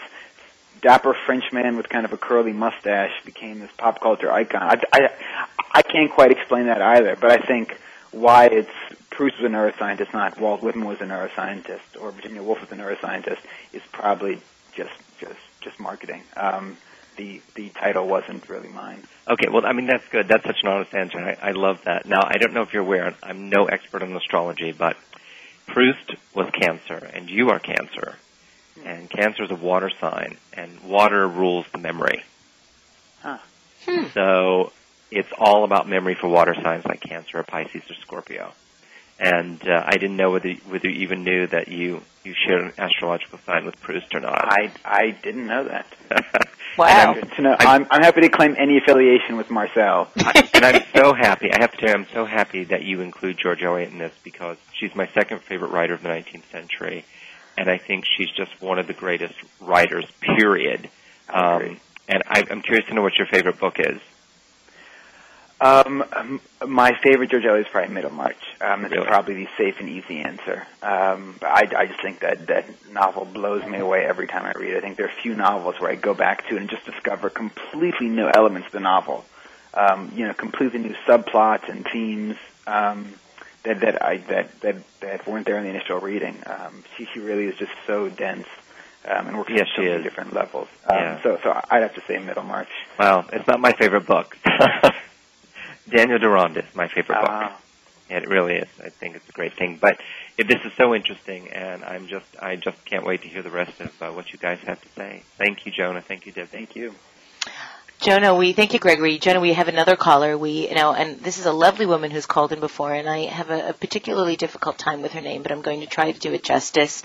[0.82, 4.62] dapper Frenchman with kind of a curly mustache became this pop culture icon.
[4.62, 5.10] I, I,
[5.74, 7.78] I can't quite explain that either, but I think
[8.12, 8.70] why it's
[9.10, 12.76] Proust was a neuroscientist, not Walt Whitman was a neuroscientist, or Virginia Woolf was a
[12.76, 13.40] neuroscientist,
[13.72, 14.42] is probably
[14.74, 16.24] just just just marketing.
[16.38, 16.78] Um,
[17.18, 19.04] the the title wasn't really mine.
[19.28, 20.28] Okay, well, I mean that's good.
[20.28, 21.20] That's such an honest answer.
[21.20, 22.06] I, I love that.
[22.06, 23.14] Now, I don't know if you're aware.
[23.22, 24.96] I'm no expert on astrology, but
[25.68, 28.16] Proust was Cancer, and you are Cancer,
[28.86, 32.24] and Cancer is a water sign, and water rules the memory.
[33.22, 33.40] Huh.
[33.86, 34.06] Hmm.
[34.14, 34.72] So
[35.12, 38.54] it's all about memory for water signs like Cancer or Pisces or Scorpio
[39.20, 42.74] and uh, I didn't know whether whether you even knew that you you shared an
[42.78, 44.46] astrological sign with Proust or not.
[44.46, 45.88] I I didn't know that.
[46.78, 47.14] wow.
[47.14, 47.56] Good to know.
[47.60, 50.10] I'm, I'm happy to claim any affiliation with Marcel.
[50.18, 51.52] I, and I'm so happy.
[51.54, 54.14] I have to tell you, I'm so happy that you include George Eliot in this
[54.24, 57.06] because she's my second favorite writer of the 19th century,
[57.58, 60.06] and I think she's just one of the greatest writers.
[60.20, 60.90] Period.
[61.30, 64.00] Um, and I, I'm curious to know what your favorite book is.
[65.62, 68.36] Um, my favorite George Eliot is probably Middlemarch.
[68.60, 69.08] Um, it's Really?
[69.08, 70.68] probably the safe and easy answer.
[70.82, 74.74] Um, I, I just think that that novel blows me away every time I read
[74.74, 74.78] it.
[74.78, 78.10] I think there are few novels where I go back to and just discover completely
[78.10, 79.24] new elements of the novel.
[79.74, 82.36] Um, you know, completely new subplots and themes
[82.68, 83.14] um,
[83.64, 86.42] that that I that that that weren't there in the initial reading.
[86.46, 88.48] Um, she she really is just so dense.
[89.08, 90.68] Um, and works Yes, on so many different levels.
[90.88, 91.22] Um, Yeah.
[91.22, 92.70] So, so I'd have to say Middlemarch.
[92.98, 94.36] Well, it's not my favorite book.
[95.90, 97.30] Daniel Deronda is my favorite book.
[97.30, 97.62] Ah.
[98.08, 98.68] It really is.
[98.84, 99.78] I think it's a great thing.
[99.82, 100.00] But
[100.38, 103.50] it, this is so interesting, and I'm just I just can't wait to hear the
[103.50, 105.24] rest of uh, what you guys have to say.
[105.38, 106.02] Thank you, Jonah.
[106.02, 106.50] Thank you, Deb.
[106.50, 106.94] Thank you.
[108.02, 109.18] Jonah, we thank you, Gregory.
[109.18, 110.38] Jonah, we have another caller.
[110.38, 113.26] We, you know, and this is a lovely woman who's called in before, and I
[113.26, 116.20] have a, a particularly difficult time with her name, but I'm going to try to
[116.20, 117.04] do it justice.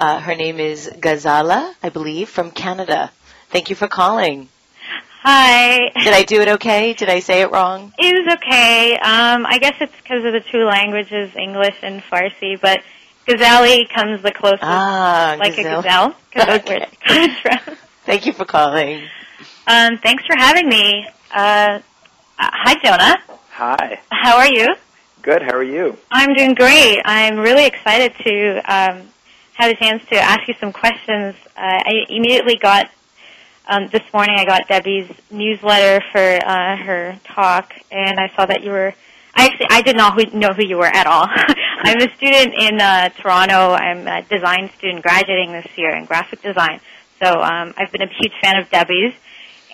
[0.00, 3.12] Uh, her name is Gazala, I believe, from Canada.
[3.50, 4.48] Thank you for calling.
[5.24, 5.90] Hi.
[6.02, 6.94] Did I do it okay?
[6.94, 7.92] Did I say it wrong?
[7.98, 8.94] It was okay.
[8.96, 12.80] Um, I guess it's because of the two languages, English and Farsi, but
[13.28, 15.78] Ghazali comes the closest, Ah, like gazelle.
[15.78, 16.88] a gazelle, because that's where Okay.
[16.90, 17.76] it comes from.
[18.04, 19.02] Thank you for calling.
[19.68, 21.06] Um, thanks for having me.
[21.32, 21.80] Uh, uh,
[22.38, 23.18] hi, Jonah.
[23.52, 24.00] Hi.
[24.10, 24.74] How are you?
[25.22, 25.42] Good.
[25.42, 25.96] How are you?
[26.10, 27.00] I'm doing great.
[27.04, 29.08] I'm really excited to um,
[29.54, 31.36] have a chance to ask you some questions.
[31.56, 32.90] Uh, I immediately got
[33.66, 34.36] um, this morning.
[34.38, 38.94] I got Debbie's newsletter for uh, her talk, and I saw that you were.
[39.34, 41.26] I actually I did not know who you were at all.
[41.82, 43.72] I'm a student in uh, Toronto.
[43.72, 46.80] I'm a design student graduating this year in graphic design.
[47.20, 49.14] So um, I've been a huge fan of Debbie's,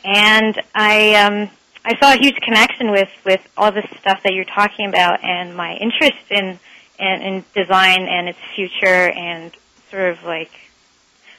[0.05, 1.51] and I um,
[1.85, 5.57] I saw a huge connection with with all this stuff that you're talking about, and
[5.57, 6.59] my interest in
[6.99, 9.53] in, in design and its future, and
[9.91, 10.51] sort of like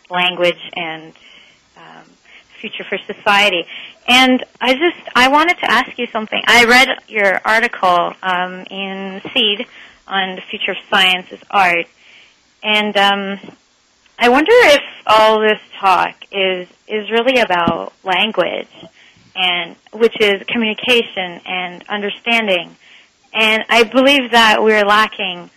[0.09, 1.13] language and
[1.77, 2.05] um,
[2.59, 3.65] future for society.
[4.07, 6.41] And I just I wanted to ask you something.
[6.45, 9.67] I read your article um, in Seed
[10.07, 11.87] on the future of science as art,
[12.63, 13.39] and um,
[14.17, 18.67] I wonder if all this talk is is really about language,
[19.35, 22.75] and which is communication and understanding.
[23.31, 25.51] And I believe that we're lacking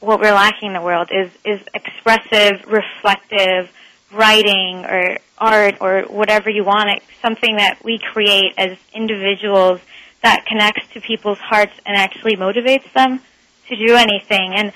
[0.00, 3.70] what we're lacking in the world is is expressive, reflective
[4.12, 9.80] writing or art or whatever you want it, something that we create as individuals
[10.22, 13.20] that connects to people's hearts and actually motivates them
[13.68, 14.54] to do anything.
[14.54, 14.72] And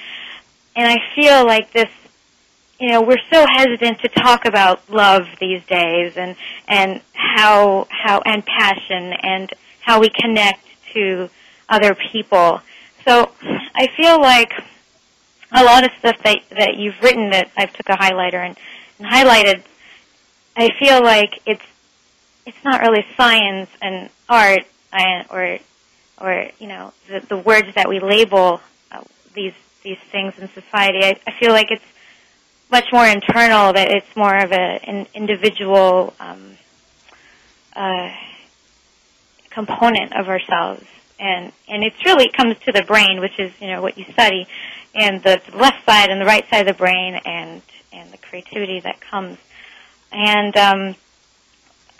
[0.74, 1.88] and I feel like this
[2.82, 6.34] you know, we're so hesitant to talk about love these days and
[6.66, 9.48] and how how and passion and
[9.80, 11.30] how we connect to
[11.68, 12.60] other people.
[13.04, 13.30] So
[13.74, 14.52] I feel like
[15.52, 18.56] a lot of stuff that that you've written that I've took a highlighter and,
[19.02, 19.62] and highlighted,
[20.56, 21.64] I feel like it's
[22.44, 24.66] it's not really science and art
[25.30, 25.58] or
[26.20, 28.60] or you know the, the words that we label
[28.90, 29.02] uh,
[29.34, 31.04] these these things in society.
[31.04, 31.84] I, I feel like it's
[32.70, 33.72] much more internal.
[33.72, 36.56] That it's more of a an individual um,
[37.74, 38.14] uh,
[39.50, 40.84] component of ourselves,
[41.18, 44.46] and and it's really comes to the brain, which is you know what you study,
[44.94, 48.18] and the, the left side and the right side of the brain, and and the
[48.18, 49.38] creativity that comes,
[50.10, 50.94] and um,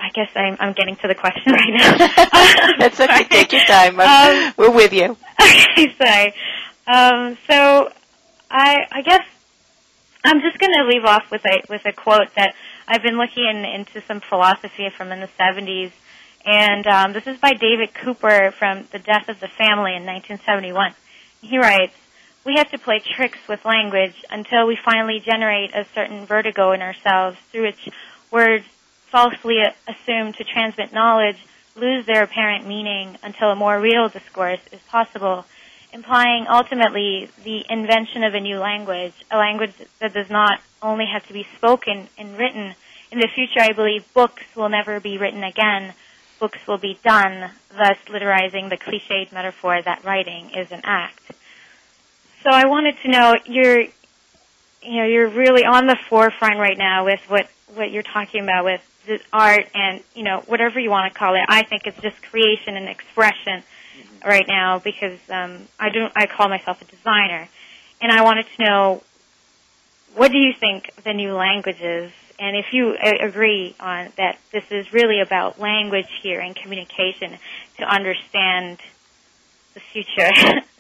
[0.00, 1.96] I guess I'm I'm getting to the question right now.
[2.78, 3.24] That's okay.
[3.24, 4.00] Take your time.
[4.00, 5.16] Um, We're with you.
[5.40, 6.34] okay, sorry.
[6.86, 7.90] Um, so
[8.50, 9.24] I I guess
[10.24, 12.54] I'm just going to leave off with a with a quote that
[12.86, 15.92] I've been looking in, into some philosophy from in the 70s,
[16.44, 20.94] and um, this is by David Cooper from The Death of the Family in 1971.
[21.40, 21.94] He writes,
[22.44, 26.82] "We have to play tricks with language until we finally generate a certain vertigo in
[26.82, 27.88] ourselves through which
[28.30, 28.64] words
[29.10, 31.38] falsely assumed to transmit knowledge
[31.74, 35.46] lose their apparent meaning until a more real discourse is possible."
[35.92, 41.26] implying ultimately the invention of a new language, a language that does not only have
[41.26, 42.74] to be spoken and written.
[43.10, 45.92] In the future, I believe books will never be written again.
[46.40, 51.32] Books will be done, thus literizing the cliched metaphor that writing is an act.
[52.42, 57.04] So I wanted to know, you're, you know, you're really on the forefront right now
[57.04, 61.12] with what, what you're talking about with the art and, you know, whatever you want
[61.12, 61.42] to call it.
[61.48, 63.62] I think it's just creation and expression
[64.24, 66.12] right now because um, I don't.
[66.16, 67.48] I call myself a designer,
[68.00, 69.02] and I wanted to know
[70.14, 74.38] what do you think the new language is, and if you a- agree on that
[74.52, 77.38] this is really about language here and communication
[77.78, 78.78] to understand
[79.74, 80.30] the future.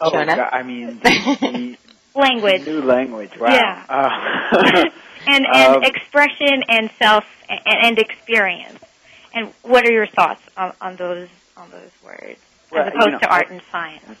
[0.00, 0.36] Oh, Jonah?
[0.36, 1.76] God, I mean, the,
[2.14, 2.66] language.
[2.66, 3.30] new language.
[3.38, 3.48] Wow.
[3.48, 3.84] Yeah.
[3.88, 4.84] Uh,
[5.26, 8.78] and and Um, expression and self and, and experience.
[9.32, 12.38] And what are your thoughts on, on those on those words
[12.70, 14.18] Well, as you opposed know, to art and science?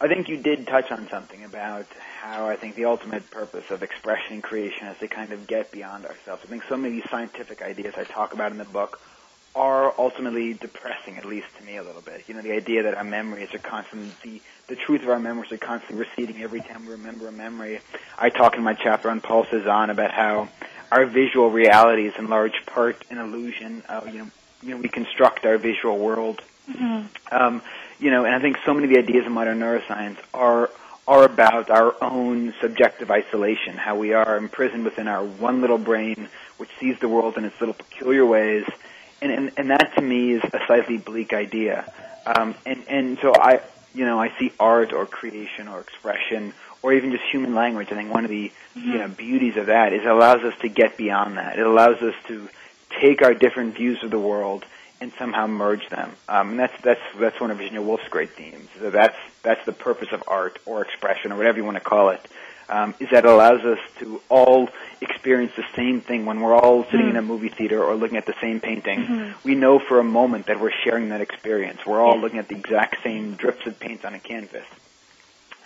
[0.00, 1.86] I think you did touch on something about
[2.20, 5.70] how I think the ultimate purpose of expression and creation is to kind of get
[5.70, 6.42] beyond ourselves.
[6.44, 9.00] I think so many of these scientific ideas I talk about in the book
[9.54, 12.24] are ultimately depressing, at least to me a little bit.
[12.26, 15.52] You know, the idea that our memories are constantly, the, the truth of our memories
[15.52, 17.80] are constantly receding every time we remember a memory.
[18.18, 20.48] I talk in my chapter on Paul Cezanne about how
[20.90, 23.82] our visual reality is in large part an illusion.
[23.88, 24.30] Uh, you know,
[24.62, 27.34] you know, we construct our visual world Mm-hmm.
[27.34, 27.62] um,
[27.98, 30.70] you know, and I think so many of the ideas of modern neuroscience are
[31.06, 36.28] are about our own subjective isolation, how we are imprisoned within our one little brain,
[36.56, 38.64] which sees the world in its little peculiar ways,
[39.20, 41.92] and and, and that to me is a slightly bleak idea.
[42.26, 43.60] Um, and and so I,
[43.94, 47.88] you know, I see art or creation or expression or even just human language.
[47.90, 48.92] I think one of the mm-hmm.
[48.92, 51.58] you know beauties of that is it allows us to get beyond that.
[51.58, 52.48] It allows us to
[53.00, 54.64] take our different views of the world
[55.00, 56.12] and somehow merge them.
[56.28, 58.68] Um, and that's that's that's one of Virginia Woolf's great themes.
[58.78, 62.10] So that's that's the purpose of art or expression or whatever you want to call
[62.10, 62.20] it.
[62.68, 64.70] Um, is that it allows us to all
[65.02, 67.10] experience the same thing when we're all sitting mm.
[67.10, 69.00] in a movie theater or looking at the same painting.
[69.00, 69.48] Mm-hmm.
[69.48, 71.84] We know for a moment that we're sharing that experience.
[71.84, 72.22] We're all yeah.
[72.22, 74.66] looking at the exact same drips of paint on a canvas.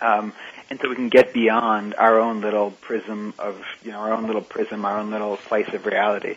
[0.01, 0.33] Um,
[0.69, 4.27] and so we can get beyond our own little prism of, you know, our own
[4.27, 6.35] little prism, our own little slice of reality.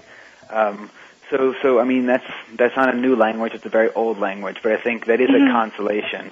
[0.51, 0.91] Um,
[1.31, 4.59] so, so I mean, that's that's not a new language; it's a very old language.
[4.63, 5.49] But I think that is mm-hmm.
[5.49, 6.31] a consolation,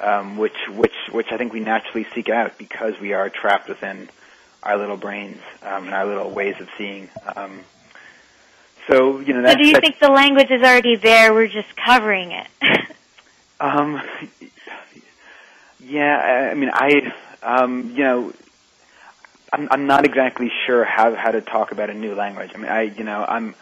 [0.00, 4.08] um, which which which I think we naturally seek out because we are trapped within
[4.62, 7.08] our little brains um, and our little ways of seeing.
[7.36, 7.60] Um,
[8.88, 11.32] so, you know, so do you think the language is already there?
[11.32, 12.46] We're just covering it.
[13.60, 14.02] um,
[15.80, 18.32] yeah, I mean, I, um, you know,
[19.52, 22.50] I'm, I'm not exactly sure how how to talk about a new language.
[22.54, 23.54] I mean, I, you know, I'm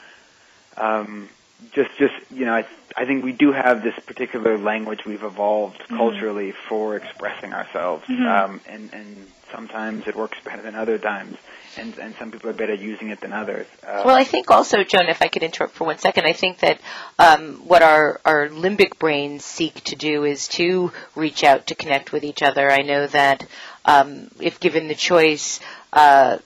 [0.76, 1.28] um,
[1.72, 5.78] just just you know I I think we do have this particular language we've evolved
[5.78, 5.96] mm-hmm.
[5.96, 8.26] culturally for expressing ourselves, mm-hmm.
[8.26, 11.36] um, and and sometimes it works better than other times,
[11.76, 13.66] and and some people are better using it than others.
[13.86, 16.58] Uh, well, I think also, Joan, if I could interrupt for one second, I think
[16.60, 16.80] that
[17.18, 22.12] um, what our our limbic brains seek to do is to reach out to connect
[22.12, 22.70] with each other.
[22.70, 23.46] I know that
[23.84, 25.60] um, if given the choice.
[25.92, 26.38] Uh,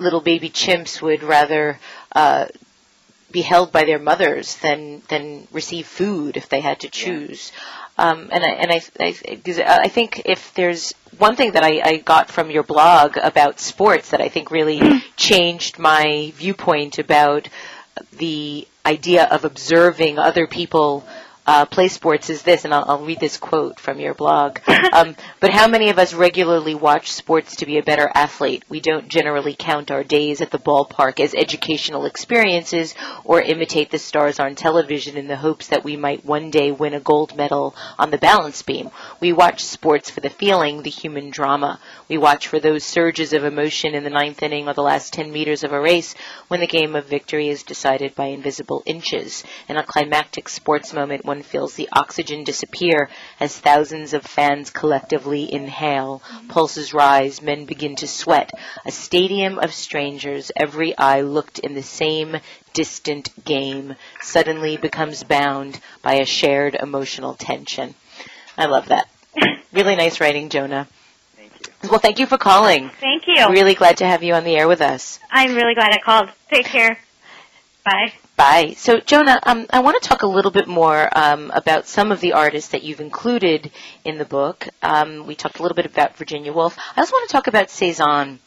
[0.00, 1.78] little baby chimps would rather
[2.12, 2.46] uh,
[3.30, 7.52] be held by their mothers than than receive food if they had to choose.
[7.52, 8.10] Yeah.
[8.10, 11.96] Um, and I, and I, I, I, think if there's one thing that I, I
[11.96, 14.80] got from your blog about sports that I think really
[15.16, 17.48] changed my viewpoint about
[18.12, 21.04] the idea of observing other people
[21.48, 24.58] uh, play sports is this, and I'll, I'll, read this quote from your blog.
[24.90, 28.64] Um, but how many of us regularly watch sports to be a better athlete?
[28.70, 33.98] We don't generally count our days at the ballpark as educational experiences or imitate the
[33.98, 37.76] stars on television in the hopes that we might one day win a gold medal
[37.98, 38.88] on the balance beam.
[39.20, 41.80] We watch sports for the feeling, the human drama.
[42.08, 45.30] We watch for those surges of emotion in the ninth inning or the last 10
[45.30, 46.14] meters of a race
[46.48, 49.44] when the game of victory is decided by invisible inches.
[49.68, 53.08] In a climactic sports moment, one feels the oxygen disappear
[53.40, 56.22] as thousands of fans collectively inhale.
[56.48, 58.52] Pulses rise, men begin to sweat.
[58.84, 62.36] A stadium of strangers, every eye looked in the same
[62.72, 67.94] distant game, suddenly becomes bound by a shared emotional tension.
[68.56, 69.08] I love that.
[69.72, 70.88] really nice writing, Jonah.
[71.36, 71.90] Thank you.
[71.90, 72.90] Well, thank you for calling.
[73.00, 73.48] Thank you.
[73.48, 75.18] Really glad to have you on the air with us.
[75.30, 76.30] I'm really glad I called.
[76.50, 76.98] Take care.
[77.84, 78.12] Bye.
[78.38, 78.74] Bye.
[78.76, 82.20] So, Jonah, um, I want to talk a little bit more um, about some of
[82.20, 83.72] the artists that you've included
[84.04, 84.68] in the book.
[84.80, 86.78] Um, we talked a little bit about Virginia Woolf.
[86.96, 88.38] I also want to talk about Cezanne.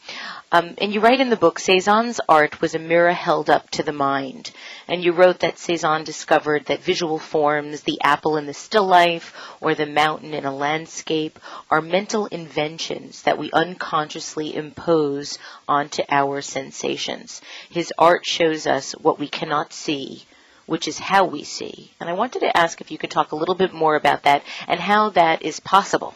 [0.54, 3.82] Um, and you write in the book, Cezanne's art was a mirror held up to
[3.82, 4.50] the mind.
[4.86, 9.34] And you wrote that Cezanne discovered that visual forms, the apple in the still life,
[9.62, 11.38] or the mountain in a landscape,
[11.70, 17.40] are mental inventions that we unconsciously impose onto our sensations.
[17.70, 20.26] His art shows us what we cannot see,
[20.66, 21.92] which is how we see.
[21.98, 24.42] And I wanted to ask if you could talk a little bit more about that
[24.68, 26.12] and how that is possible.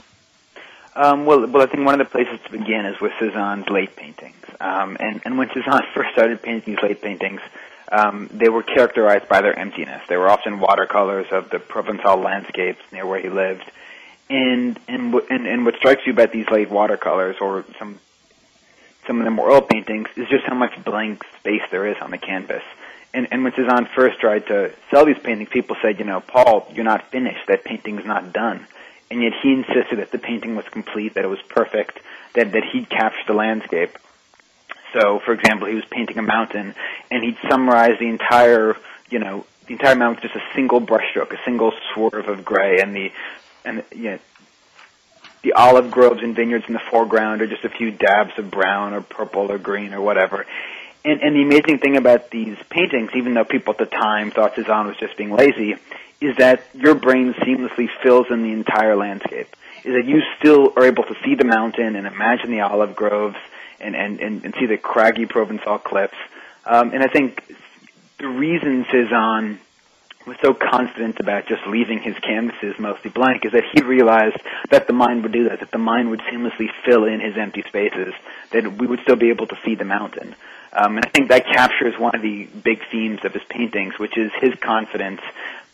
[0.97, 3.95] Um, well, well, I think one of the places to begin is with Cezanne's late
[3.97, 4.35] paintings.
[4.59, 7.43] Um, and, and when Cezanne first started painting these late paintings,
[7.93, 10.01] um, they were characterized by their emptiness.
[10.09, 13.71] They were often watercolors of the Provençal landscapes near where he lived.
[14.31, 18.01] And, and, and, and what strikes you about these late watercolors, or some,
[19.07, 22.11] some of them were oil paintings, is just how much blank space there is on
[22.11, 22.63] the canvas.
[23.13, 26.67] And, and when Cezanne first tried to sell these paintings, people said, you know, Paul,
[26.73, 27.47] you're not finished.
[27.49, 28.67] That painting's not done
[29.11, 31.99] and yet he insisted that the painting was complete, that it was perfect,
[32.35, 33.97] that that he'd captured the landscape.
[34.93, 36.74] So, for example, he was painting a mountain,
[37.11, 38.76] and he'd summarize the entire,
[39.11, 42.81] you know, the entire mountain with just a single brushstroke, a single swerve of gray,
[42.81, 43.12] and the
[43.64, 44.18] and you know,
[45.43, 48.95] the olive groves and vineyards in the foreground, or just a few dabs of brown
[48.95, 50.47] or purple or green or whatever.
[51.05, 54.57] And, and the amazing thing about these paintings, even though people at the time thought
[54.57, 55.76] Cezanne was just being lazy,
[56.21, 59.55] is that your brain seamlessly fills in the entire landscape.
[59.85, 63.37] Is that you still are able to see the mountain and imagine the olive groves
[63.81, 66.17] and, and, and, and see the craggy Provençal cliffs.
[66.64, 67.55] Um, and I think
[68.19, 69.61] the reason Cezanne
[70.27, 74.37] was so confident about just leaving his canvases mostly blank is that he realized
[74.71, 77.62] that the mind would do that, that the mind would seamlessly fill in his empty
[77.69, 78.12] spaces,
[78.51, 80.35] that we would still be able to see the mountain.
[80.73, 84.19] Um, and I think that captures one of the big themes of his paintings, which
[84.19, 85.21] is his confidence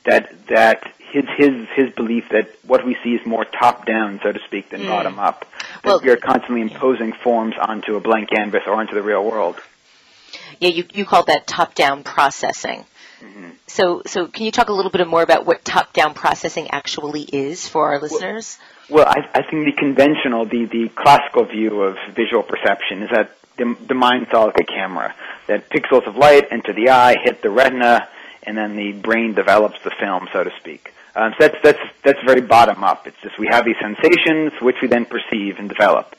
[0.05, 4.32] that that his his his belief that what we see is more top down, so
[4.32, 4.88] to speak, than mm.
[4.88, 5.46] bottom up.
[5.82, 9.24] That well, we are constantly imposing forms onto a blank canvas or onto the real
[9.24, 9.61] world.
[10.61, 12.84] Yeah, you you called that top down processing.
[13.22, 13.50] Mm-hmm.
[13.68, 17.68] So, so can you talk a little bit more about what top-down processing actually is
[17.68, 18.59] for our listeners?
[18.88, 23.11] Well, well I, I, think the conventional, the, the classical view of visual perception is
[23.11, 25.14] that the, the mind's all like a camera.
[25.46, 28.09] That pixels of light enter the eye, hit the retina,
[28.43, 30.93] and then the brain develops the film, so to speak.
[31.14, 33.07] Um, so that's that's that's very bottom up.
[33.07, 36.16] It's just we have these sensations which we then perceive and develop.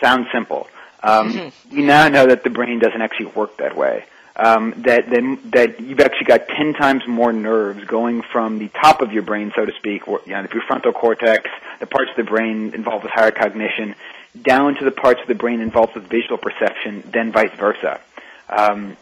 [0.00, 0.68] Sounds simple.
[1.02, 1.76] Um, mm-hmm.
[1.76, 5.80] We now know that the brain doesn't actually work that way um, that, that that
[5.80, 9.64] you've actually got ten times more nerves going from the top of your brain, so
[9.64, 11.48] to speak, or, you know, your frontal cortex,
[11.80, 13.94] the parts of the brain involved with higher cognition,
[14.40, 18.00] down to the parts of the brain involved with visual perception, then vice versa.
[18.48, 18.96] Um,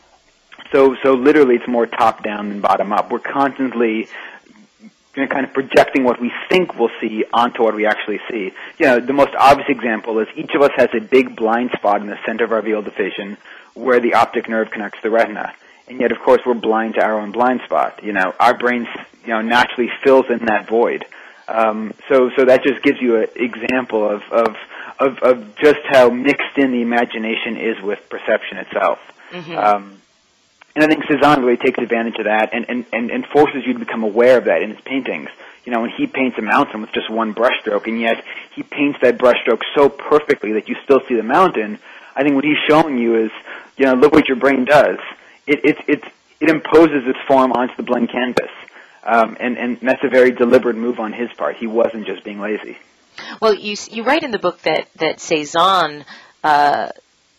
[0.75, 3.13] so, so literally, it's more top down than bottom up.
[3.13, 4.09] We're constantly
[5.15, 8.53] you know, kind of projecting what we think we'll see onto what we actually see.
[8.79, 12.01] You know, the most obvious example is each of us has a big blind spot
[12.01, 13.37] in the center of our field of vision
[13.75, 15.55] where the optic nerve connects the retina.
[15.87, 18.03] And yet, of course, we're blind to our own blind spot.
[18.03, 18.89] You know, our brain,
[19.23, 21.05] you know, naturally fills in that void.
[21.47, 24.57] Um, so, so that just gives you an example of, of,
[24.99, 28.99] of, of just how mixed in the imagination is with perception itself.
[29.31, 29.57] Mm-hmm.
[29.57, 30.01] Um,
[30.75, 33.75] and I think Cezanne really takes advantage of that and, and, and, and forces you
[33.75, 35.29] to become aware of that in his paintings.
[35.65, 38.23] You know, when he paints a mountain with just one brushstroke, and yet
[38.55, 41.79] he paints that brushstroke so perfectly that you still see the mountain,
[42.15, 43.31] I think what he's showing you is
[43.77, 44.99] you know, look what your brain does.
[45.47, 46.05] It it it
[46.41, 48.51] it imposes its form onto the blank canvas,
[49.03, 51.57] um, and and that's a very deliberate move on his part.
[51.57, 52.79] He wasn't just being lazy.
[53.41, 56.05] Well, you you write in the book that that Cezanne,
[56.43, 56.91] uh,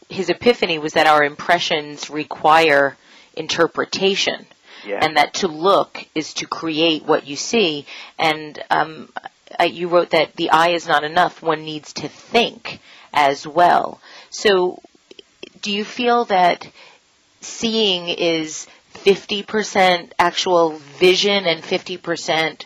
[0.10, 2.98] his epiphany was that our impressions require
[3.38, 4.46] interpretation.
[4.86, 5.00] Yeah.
[5.02, 7.86] And that to look is to create what you see.
[8.20, 9.10] And um,
[9.66, 12.80] you wrote that the eye is not enough; one needs to think
[13.14, 14.00] as well.
[14.30, 14.82] So,
[15.62, 16.70] do you feel that
[17.42, 22.66] seeing is 50% actual vision and 50%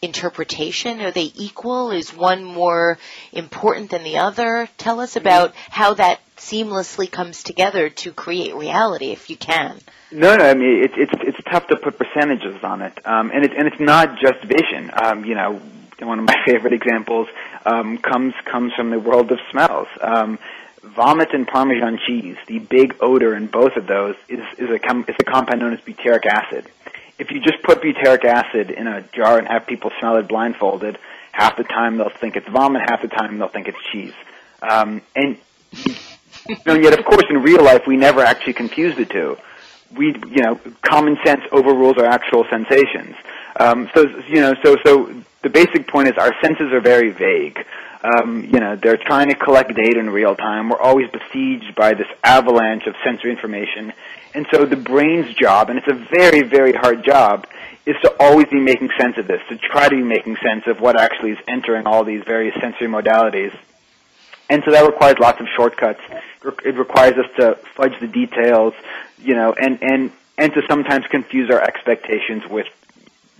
[0.00, 1.00] interpretation?
[1.00, 1.90] Are they equal?
[1.90, 2.98] Is one more
[3.32, 4.68] important than the other?
[4.76, 6.20] Tell us about how that
[6.50, 9.78] seamlessly comes together to create reality, if you can.
[10.10, 10.44] No, no.
[10.44, 13.66] I mean, it's it's it's tough to put percentages on it, um, and it's and
[13.66, 14.90] it's not just vision.
[14.92, 15.60] Um, you know,
[16.00, 17.28] one of my favorite examples
[17.64, 19.88] um, comes comes from the world of smells.
[20.00, 20.38] Um,
[20.82, 25.04] vomit and Parmesan cheese, the big odor in both of those is, is, a, com-
[25.08, 26.68] is a compound known as butyric acid.
[27.18, 30.98] If you just put butyric acid in a jar and have people smell it blindfolded,
[31.30, 34.14] half the time they'll think it's vomit, half the time they'll think it's cheese.
[34.60, 35.38] Um, and,
[36.48, 39.36] you know, yet, of course, in real life, we never actually confuse the two.
[39.96, 43.14] We, you know, common sense overrules our actual sensations.
[43.58, 47.58] Um, so, you know, so, so the basic point is our senses are very vague.
[48.02, 50.70] Um, you know, they're trying to collect data in real time.
[50.70, 53.92] We're always besieged by this avalanche of sensory information.
[54.34, 57.46] And so the brain's job, and it's a very, very hard job,
[57.86, 60.80] is to always be making sense of this, to try to be making sense of
[60.80, 63.56] what actually is entering all these various sensory modalities.
[64.52, 66.02] And so that requires lots of shortcuts.
[66.62, 68.74] It requires us to fudge the details,
[69.16, 72.66] you know, and, and, and to sometimes confuse our expectations with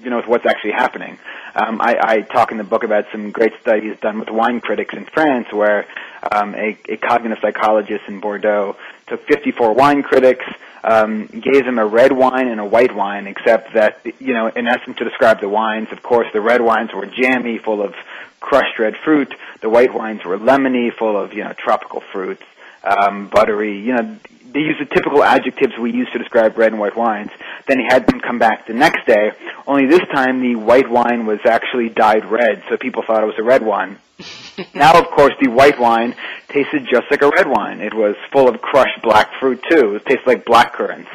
[0.02, 1.18] you know, with what's actually happening.
[1.54, 4.94] Um, I, I talk in the book about some great studies done with wine critics
[4.94, 5.86] in France, where
[6.30, 8.76] um, a, a cognitive psychologist in Bordeaux
[9.08, 10.44] took 54 wine critics,
[10.84, 14.66] um, gave them a red wine and a white wine, except that, you know, in
[14.66, 17.94] essence, to describe the wines, of course, the red wines were jammy, full of
[18.40, 19.34] crushed red fruit.
[19.60, 22.42] The white wines were lemony, full of, you know, tropical fruits,
[22.82, 23.78] um, buttery.
[23.80, 24.18] You know,
[24.52, 27.30] they used the typical adjectives we use to describe red and white wines.
[27.66, 29.32] Then he had them come back the next day,
[29.66, 33.38] only this time the white wine was actually dyed red, so people thought it was
[33.38, 33.98] a red wine.
[34.74, 36.14] now, of course, the white wine
[36.48, 37.80] tasted just like a red wine.
[37.80, 39.96] It was full of crushed black fruit, too.
[39.96, 41.10] It tasted like black currants.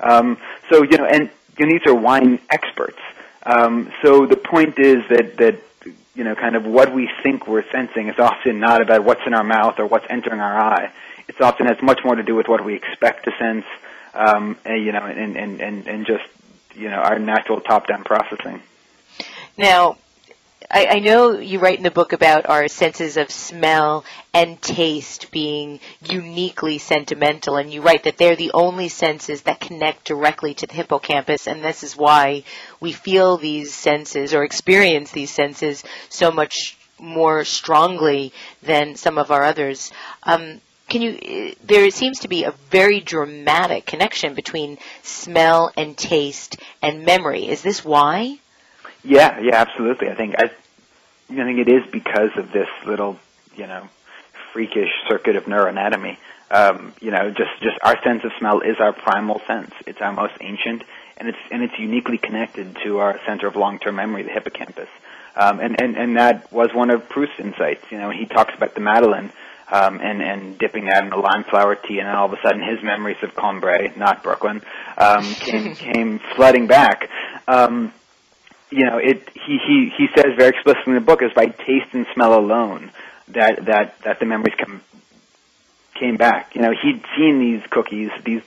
[0.00, 0.38] Um,
[0.70, 2.98] so, you know, and you know, these are wine experts.
[3.44, 5.60] Um, so the point is that, that
[6.14, 9.34] you know, kind of what we think we're sensing is often not about what's in
[9.34, 10.92] our mouth or what's entering our eye
[11.28, 13.66] it's often has much more to do with what we expect to sense,
[14.14, 16.24] um, and, you know, and, and, and, and just,
[16.74, 18.62] you know, our natural top-down processing.
[19.56, 19.98] Now,
[20.70, 24.04] I, I know you write in the book about our senses of smell
[24.34, 30.04] and taste being uniquely sentimental, and you write that they're the only senses that connect
[30.04, 32.44] directly to the hippocampus, and this is why
[32.80, 39.30] we feel these senses or experience these senses so much more strongly than some of
[39.30, 39.90] our others.
[40.24, 41.54] Um, can you?
[41.64, 47.48] There seems to be a very dramatic connection between smell and taste and memory.
[47.48, 48.38] Is this why?
[49.08, 50.10] Yeah, yeah, absolutely.
[50.10, 50.50] I think I,
[51.30, 53.18] I think it is because of this little,
[53.56, 53.88] you know,
[54.52, 56.18] freakish circuit of neuroanatomy.
[56.50, 59.72] Um, you know, just just our sense of smell is our primal sense.
[59.86, 60.84] It's our most ancient,
[61.16, 64.90] and it's and it's uniquely connected to our center of long-term memory, the hippocampus.
[65.34, 67.90] Um, and, and and that was one of Proust's insights.
[67.90, 69.32] You know, he talks about the Madeleine
[69.72, 72.42] um, and and dipping that in a lime flower tea, and then all of a
[72.42, 74.60] sudden his memories of Combray, not Brooklyn,
[74.98, 77.08] um, came came flooding back.
[77.46, 77.94] Um,
[78.70, 81.92] you know, it he he he says very explicitly in the book is by taste
[81.92, 82.90] and smell alone
[83.28, 84.82] that that that the memories come
[85.94, 86.54] came back.
[86.54, 88.42] You know, he'd seen these cookies, these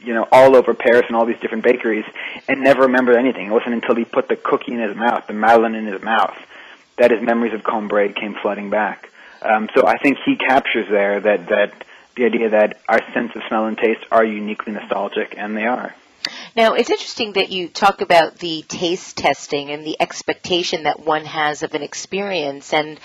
[0.00, 2.04] you know, all over Paris and all these different bakeries,
[2.48, 3.46] and never remembered anything.
[3.46, 6.36] It wasn't until he put the cookie in his mouth, the Madeleine in his mouth,
[6.98, 9.10] that his memories of Combray came flooding back.
[9.42, 11.84] Um, so I think he captures there that that
[12.16, 15.94] the idea that our sense of smell and taste are uniquely nostalgic, and they are.
[16.56, 21.24] Now, it's interesting that you talk about the taste testing and the expectation that one
[21.24, 22.72] has of an experience.
[22.72, 22.98] And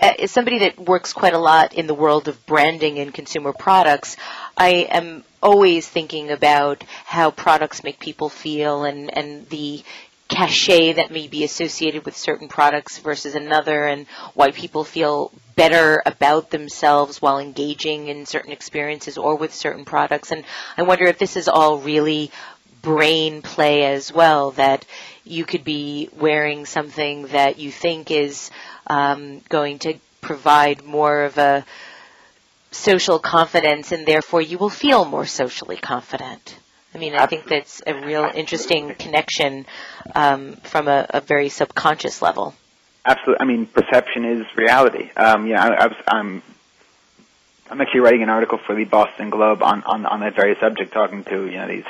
[0.00, 3.52] uh, as somebody that works quite a lot in the world of branding and consumer
[3.52, 4.16] products,
[4.56, 9.82] I am always thinking about how products make people feel and, and the
[10.30, 16.02] cachet that may be associated with certain products versus another and why people feel better
[16.06, 20.30] about themselves while engaging in certain experiences or with certain products.
[20.32, 20.44] And
[20.78, 22.30] I wonder if this is all really
[22.80, 24.86] brain play as well, that
[25.24, 28.50] you could be wearing something that you think is
[28.86, 31.66] um, going to provide more of a
[32.70, 36.56] social confidence and therefore you will feel more socially confident.
[36.94, 39.66] I mean, I think that's a real interesting connection
[40.14, 42.54] um, from a, a, very subconscious level.
[43.04, 43.40] Absolutely.
[43.40, 45.10] I mean, perception is reality.
[45.16, 46.42] Um, yeah, I, I was, I'm,
[47.70, 50.92] I'm actually writing an article for the Boston Globe on, on, on that very subject,
[50.92, 51.84] talking to you know these,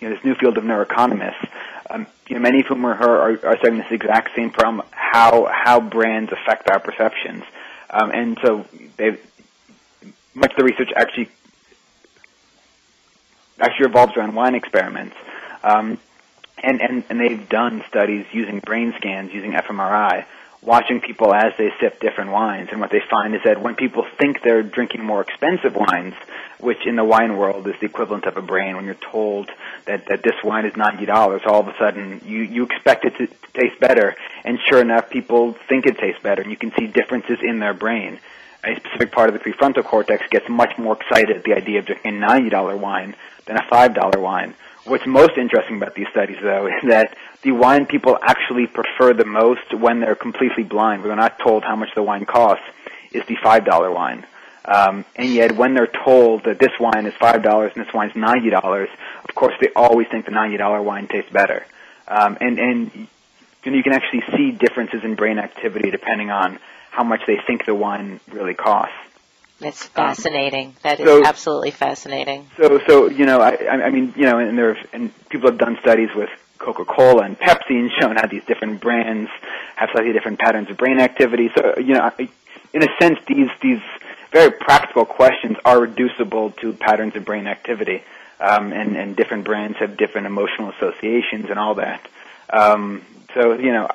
[0.00, 1.48] you know, this new field of neuroeconomists.
[1.88, 5.48] Um, you know, many of whom are, are, are studying this exact same problem: how
[5.50, 7.44] how brands affect our perceptions.
[7.88, 8.66] Um, and so
[10.34, 11.28] much of the research actually
[13.60, 15.16] actually revolves around wine experiments.
[15.62, 15.98] Um,
[16.62, 20.24] and, and, and they've done studies using brain scans, using fMRI,
[20.62, 22.68] watching people as they sip different wines.
[22.70, 26.14] And what they find is that when people think they're drinking more expensive wines,
[26.60, 29.50] which in the wine world is the equivalent of a brain, when you're told
[29.86, 33.26] that, that this wine is $90, all of a sudden you, you expect it to,
[33.26, 34.14] to taste better.
[34.44, 37.74] And sure enough, people think it tastes better, and you can see differences in their
[37.74, 38.20] brain
[38.64, 41.86] a specific part of the prefrontal cortex gets much more excited at the idea of
[41.86, 44.54] drinking a $90 wine than a $5 wine.
[44.84, 49.24] What's most interesting about these studies, though, is that the wine people actually prefer the
[49.24, 52.64] most when they're completely blind, when they're not told how much the wine costs,
[53.12, 54.26] is the $5 wine.
[54.64, 58.16] Um, and yet, when they're told that this wine is $5 and this wine is
[58.16, 58.88] $90,
[59.28, 61.66] of course, they always think the $90 wine tastes better.
[62.08, 63.08] Um, and, and
[63.64, 66.58] you can actually see differences in brain activity depending on
[66.90, 68.94] how much they think the wine really costs.
[69.64, 70.74] It's fascinating.
[70.82, 72.48] That is so, absolutely fascinating.
[72.56, 75.78] So, so you know, I, I mean, you know, and there and people have done
[75.80, 79.30] studies with Coca-Cola and Pepsi and shown how these different brands
[79.76, 81.50] have slightly different patterns of brain activity.
[81.54, 82.10] So, you know,
[82.72, 83.80] in a sense, these these
[84.30, 88.02] very practical questions are reducible to patterns of brain activity,
[88.40, 92.06] um, and and different brands have different emotional associations and all that.
[92.50, 93.02] Um,
[93.34, 93.88] so, you know,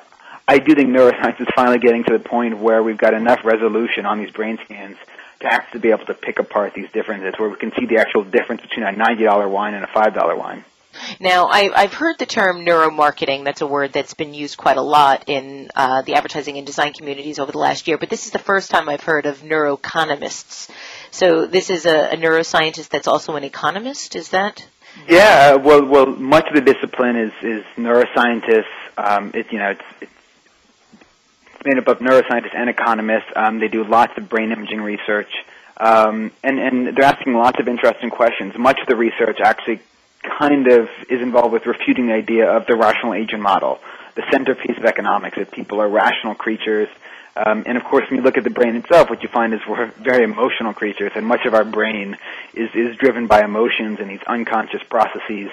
[0.46, 4.06] I do think neuroscience is finally getting to the point where we've got enough resolution
[4.06, 4.96] on these brain scans
[5.40, 8.24] to actually be able to pick apart these differences, where we can see the actual
[8.24, 10.64] difference between a $90 wine and a $5 wine.
[11.20, 13.44] Now, I, have heard the term neuromarketing.
[13.44, 16.92] That's a word that's been used quite a lot in uh, the advertising and design
[16.92, 20.70] communities over the last year, but this is the first time I've heard of neuroeconomists.
[21.10, 24.66] So this is a, a neuroscientist that's also an economist, is that?
[25.08, 28.64] Yeah, well, well, much of the discipline is, is neuroscientists.
[28.96, 30.12] Um, it, you know, it's, it's
[31.64, 33.30] made up of neuroscientists and economists.
[33.34, 35.30] Um, they do lots of brain imaging research,
[35.76, 38.56] um, and and they're asking lots of interesting questions.
[38.56, 39.80] Much of the research actually
[40.22, 43.78] kind of is involved with refuting the idea of the rational agent model,
[44.14, 46.88] the centerpiece of economics, that people are rational creatures.
[47.36, 49.60] Um, and of course, when you look at the brain itself, what you find is
[49.68, 52.16] we're very emotional creatures, and much of our brain
[52.54, 55.50] is is driven by emotions and these unconscious processes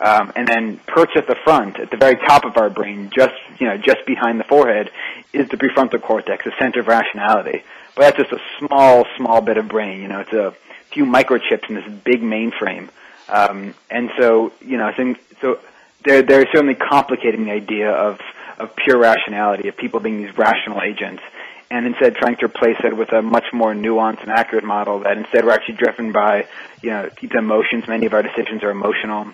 [0.00, 3.34] Um, and then perched at the front, at the very top of our brain, just
[3.58, 4.90] you know, just behind the forehead,
[5.32, 7.64] is the prefrontal cortex, the center of rationality.
[7.96, 10.00] But that's just a small, small bit of brain.
[10.00, 10.54] You know, it's a
[10.92, 12.90] few microchips in this big mainframe.
[13.28, 15.58] Um, and so, you know, I think so.
[16.04, 18.20] They're they're certainly complicating the idea of
[18.58, 21.22] of pure rationality, of people being these rational agents,
[21.70, 25.16] and instead trying to replace it with a much more nuanced and accurate model that
[25.18, 26.46] instead we're actually driven by,
[26.82, 27.86] you know, the emotions.
[27.86, 29.28] Many of our decisions are emotional.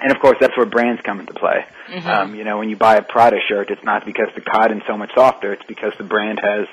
[0.00, 1.66] And of course, that's where brands come into play.
[1.88, 2.08] Mm-hmm.
[2.08, 4.96] Um, you know, when you buy a Prada shirt, it's not because the cotton's so
[4.96, 6.68] much softer; it's because the brand has,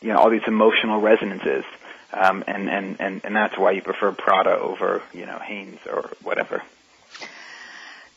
[0.00, 1.64] you know, all these emotional resonances,
[2.12, 6.10] um, and and and and that's why you prefer Prada over, you know, Hanes or
[6.22, 6.62] whatever.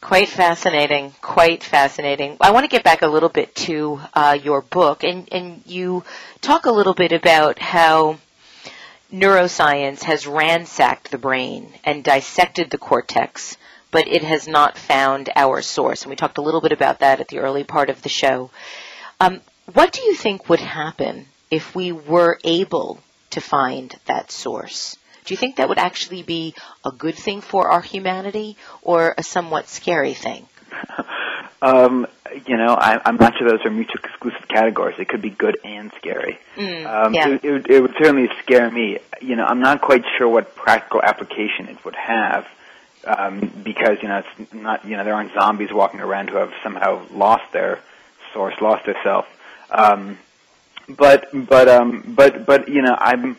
[0.05, 1.13] Quite fascinating.
[1.19, 2.37] Quite fascinating.
[2.39, 6.03] I want to get back a little bit to uh, your book, and and you
[6.41, 8.19] talk a little bit about how
[9.11, 13.57] neuroscience has ransacked the brain and dissected the cortex,
[13.95, 16.01] but it has not found our source.
[16.01, 18.51] And we talked a little bit about that at the early part of the show.
[19.21, 19.39] Um,
[19.71, 24.97] what do you think would happen if we were able to find that source?
[25.23, 29.23] Do you think that would actually be a good thing for our humanity or a
[29.23, 30.45] somewhat scary thing?
[31.61, 32.05] um,
[32.45, 34.97] you know, I, I'm not sure those are mutually exclusive categories.
[34.99, 36.37] It could be good and scary.
[36.57, 37.29] Mm, um, yeah.
[37.29, 38.99] it, it, it would certainly scare me.
[39.21, 42.45] You know, I'm not quite sure what practical application it would have.
[43.05, 46.53] Um, because you know it's not you know there aren't zombies walking around who have
[46.63, 47.79] somehow lost their
[48.33, 49.25] source, lost their self.
[49.69, 50.17] Um,
[50.89, 53.37] but but um, but but you know I'm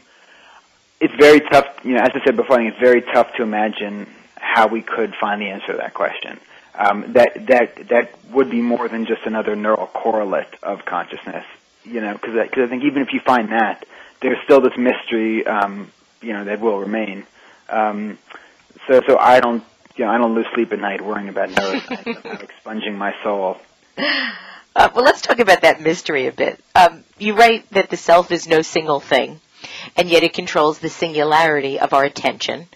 [1.01, 1.67] it's very tough.
[1.85, 4.07] You know, as I said before, I think it's very tough to imagine
[4.37, 6.41] how we could find the answer to that question.
[6.75, 11.45] Um, that that that would be more than just another neural correlate of consciousness.
[11.85, 13.87] You know, because because I think even if you find that,
[14.21, 15.47] there's still this mystery.
[15.47, 15.91] Um,
[16.21, 17.27] you know, that will remain.
[17.69, 18.19] Um,
[18.89, 19.65] so so I don't
[19.97, 23.59] you know I don't lose sleep at night worrying about neuroscience expunging my soul.
[23.99, 26.63] Uh, well, let's talk about that mystery a bit.
[26.75, 29.41] Um, you write that the self is no single thing
[29.97, 32.69] and yet it controls the singularity of our attention.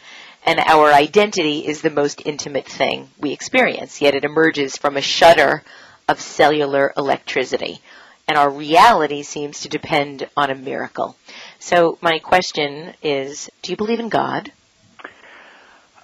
[0.44, 5.02] And our identity is the most intimate thing we experience, yet it emerges from a
[5.02, 5.62] shudder
[6.08, 7.80] of cellular electricity.
[8.26, 11.16] And our reality seems to depend on a miracle.
[11.58, 14.52] So my question is, do you believe in God?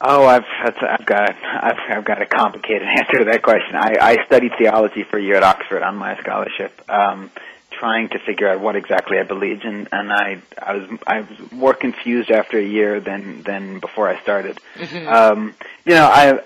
[0.00, 3.74] Oh, I've I've got I've, I've got a complicated answer to that question.
[3.74, 7.30] I, I studied theology for a year at Oxford on my scholarship, um,
[7.70, 11.52] trying to figure out what exactly I believed, and and I I was I was
[11.52, 14.60] more confused after a year than than before I started.
[14.74, 15.08] Mm-hmm.
[15.08, 15.54] Um,
[15.86, 16.40] you know, I,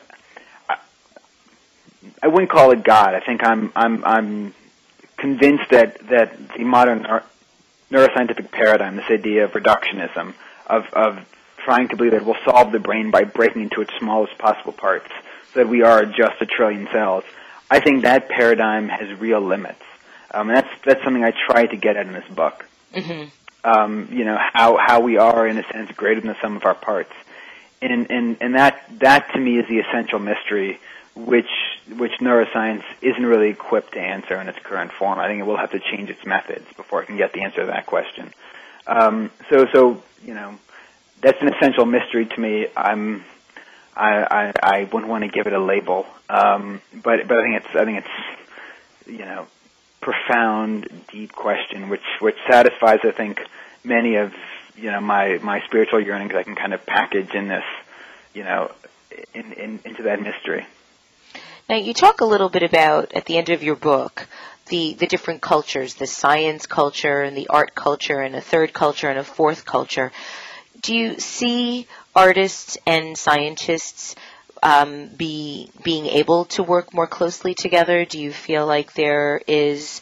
[0.68, 0.76] I
[2.22, 3.14] I wouldn't call it God.
[3.14, 4.54] I think I'm I'm I'm
[5.16, 7.04] convinced that that the modern
[7.90, 10.34] neuroscientific paradigm, this idea of reductionism,
[10.68, 11.18] of of
[11.64, 15.10] trying to believe that we'll solve the brain by breaking into its smallest possible parts,
[15.52, 17.24] so that we are just a trillion cells.
[17.70, 19.82] I think that paradigm has real limits.
[20.32, 22.66] Um, and that's that's something I try to get at in this book.
[22.94, 23.28] Mm-hmm.
[23.62, 26.64] Um, you know how how we are in a sense greater than the sum of
[26.64, 27.12] our parts,
[27.82, 30.80] and and and that that to me is the essential mystery,
[31.14, 31.50] which
[31.96, 35.18] which neuroscience isn't really equipped to answer in its current form.
[35.18, 37.62] I think it will have to change its methods before it can get the answer
[37.62, 38.32] to that question.
[38.86, 40.58] Um, so so you know
[41.20, 42.66] that's an essential mystery to me.
[42.76, 43.24] I'm
[43.96, 47.64] I, I, I wouldn't want to give it a label, um, but but I think
[47.64, 49.46] it's I think it's you know
[50.00, 53.40] profound, deep question, which which satisfies, I think,
[53.84, 54.32] many of
[54.76, 56.34] you know my my spiritual yearnings.
[56.34, 57.64] I can kind of package in this,
[58.34, 58.72] you know,
[59.34, 60.66] in, in, into that mystery.
[61.68, 64.26] Now, you talk a little bit about at the end of your book
[64.68, 69.08] the the different cultures, the science culture and the art culture, and a third culture
[69.08, 70.12] and a fourth culture.
[70.80, 74.14] Do you see artists and scientists
[74.62, 78.04] um, be being able to work more closely together?
[78.04, 80.00] Do you feel like there is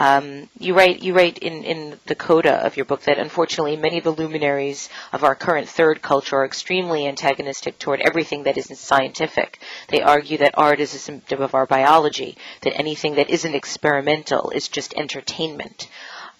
[0.00, 3.98] um, you write you write in, in the coda of your book that unfortunately many
[3.98, 8.76] of the luminaries of our current third culture are extremely antagonistic toward everything that isn't
[8.76, 9.60] scientific.
[9.88, 14.50] They argue that art is a symptom of our biology, that anything that isn't experimental
[14.50, 15.88] is just entertainment.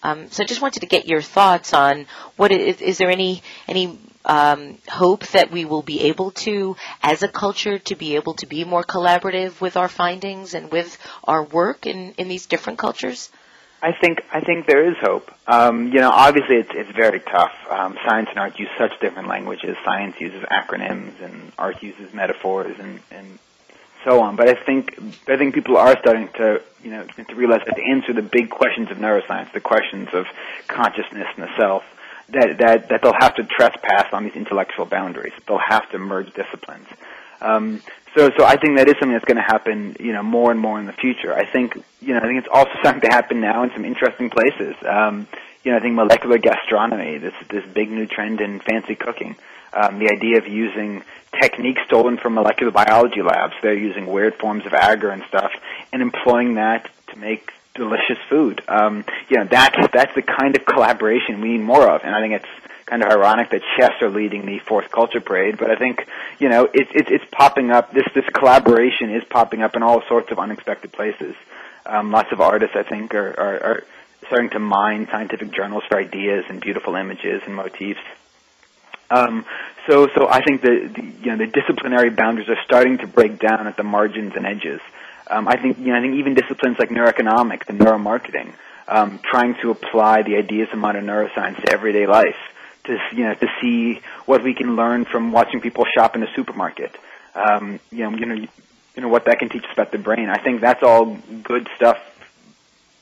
[0.03, 3.43] Um, so I just wanted to get your thoughts on what is, is there any
[3.67, 8.35] any um, hope that we will be able to, as a culture, to be able
[8.35, 12.79] to be more collaborative with our findings and with our work in, in these different
[12.79, 13.31] cultures?
[13.83, 15.31] I think I think there is hope.
[15.47, 17.53] Um, you know, obviously it's it's very tough.
[17.67, 19.75] Um, science and art use such different languages.
[19.83, 23.39] Science uses acronyms, and art uses metaphors, and and
[24.03, 24.35] so on.
[24.35, 24.97] But I think
[25.27, 28.49] I think people are starting to you know to realize that to answer the big
[28.49, 30.25] questions of neuroscience, the questions of
[30.67, 31.83] consciousness and the self,
[32.31, 35.33] that, that, that they'll have to trespass on these intellectual boundaries.
[35.47, 36.87] They'll have to merge disciplines.
[37.41, 37.81] Um,
[38.15, 40.59] so, so I think that is something that's going to happen, you know, more and
[40.59, 41.33] more in the future.
[41.33, 44.29] I think, you know, I think it's also starting to happen now in some interesting
[44.29, 44.75] places.
[44.87, 45.27] Um,
[45.63, 49.35] you know, I think molecular gastronomy, this this big new trend in fancy cooking,
[49.73, 51.03] um, the idea of using
[51.39, 53.53] techniques stolen from molecular biology labs.
[53.61, 55.51] They're using weird forms of agar and stuff,
[55.91, 58.61] and employing that to make delicious food.
[58.67, 62.21] Um, you know, that's that's the kind of collaboration we need more of, and I
[62.21, 65.75] think it's kind of ironic that chefs are leading the fourth culture parade, but I
[65.77, 66.05] think
[66.39, 67.93] you know it's it's it's popping up.
[67.93, 71.35] This this collaboration is popping up in all sorts of unexpected places.
[71.85, 73.83] Um, lots of artists, I think, are, are are
[74.27, 77.99] starting to mine scientific journals for ideas and beautiful images and motifs.
[79.11, 79.45] Um,
[79.87, 83.39] so so I think the, the you know the disciplinary boundaries are starting to break
[83.39, 84.79] down at the margins and edges.
[85.29, 88.53] Um, I think you know I think even disciplines like neuroeconomics and neuromarketing,
[88.87, 92.37] um, trying to apply the ideas of modern neuroscience to everyday life
[92.85, 96.33] to you know to see what we can learn from watching people shop in a
[96.35, 96.95] supermarket.
[97.35, 100.29] Um, you know, you know, you know what that can teach us about the brain.
[100.29, 101.97] I think that's all good stuff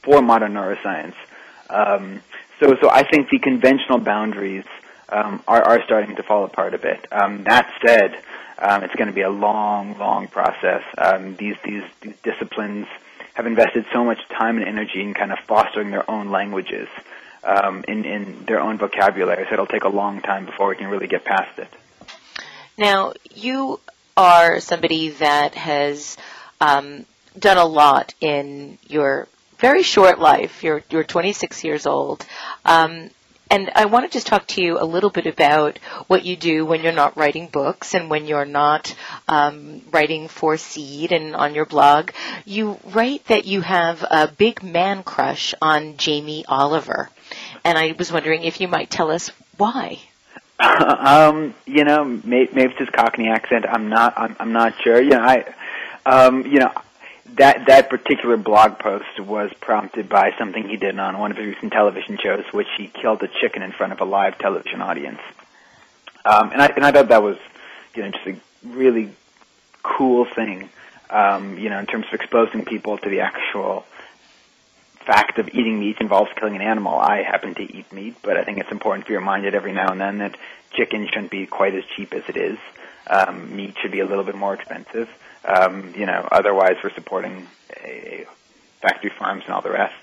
[0.01, 1.16] for modern neuroscience.
[1.70, 2.22] Um,
[2.60, 4.66] so, so I think the conventional boundaries
[5.12, 7.07] um, are, are starting to fall apart a bit.
[7.12, 8.22] Um, that said,
[8.57, 10.84] um, it's going to be a long, long process.
[10.97, 12.88] Um, these, these these disciplines
[13.34, 16.89] have invested so much time and energy in kind of fostering their own languages
[17.43, 19.45] um, in, in their own vocabulary.
[19.47, 21.70] So it'll take a long time before we can really get past it.
[22.78, 23.80] Now, you
[24.18, 26.18] are somebody that has
[26.60, 27.05] um,
[27.38, 30.64] done a lot in your very short life.
[30.64, 32.26] You're, you're 26 years old.
[32.66, 33.10] Um,
[33.50, 36.66] and I want to just talk to you a little bit about what you do
[36.66, 38.95] when you're not writing books and when you're not
[39.28, 42.12] um, writing for Seed and on your blog.
[42.45, 47.10] You write that you have a big man crush on Jamie Oliver,
[47.64, 50.00] and I was wondering if you might tell us why.
[50.60, 53.66] um, you know, maybe, it's his Cockney accent.
[53.68, 54.14] I'm not.
[54.18, 55.02] I'm, I'm not sure.
[55.02, 55.54] You know, I.
[56.06, 56.72] Um, you know,
[57.39, 61.47] that that particular blog post was prompted by something he did on one of his
[61.47, 65.21] recent television shows, which he killed a chicken in front of a live television audience.
[66.25, 67.37] Um, and I and I thought that was,
[67.95, 68.35] you know, just a
[68.65, 69.11] really
[69.83, 70.69] cool thing,
[71.09, 73.85] um, you know, in terms of exposing people to the actual
[75.05, 76.99] fact of eating meat involves killing an animal.
[76.99, 79.93] I happen to eat meat, but I think it's important to be reminded every now
[79.93, 80.35] and then that
[80.73, 82.59] chicken shouldn't be quite as cheap as it is.
[83.07, 85.09] Um, meat should be a little bit more expensive.
[85.45, 87.47] Um, you know, otherwise we're supporting
[87.83, 88.25] a,
[88.81, 89.95] factory farms and all the rest.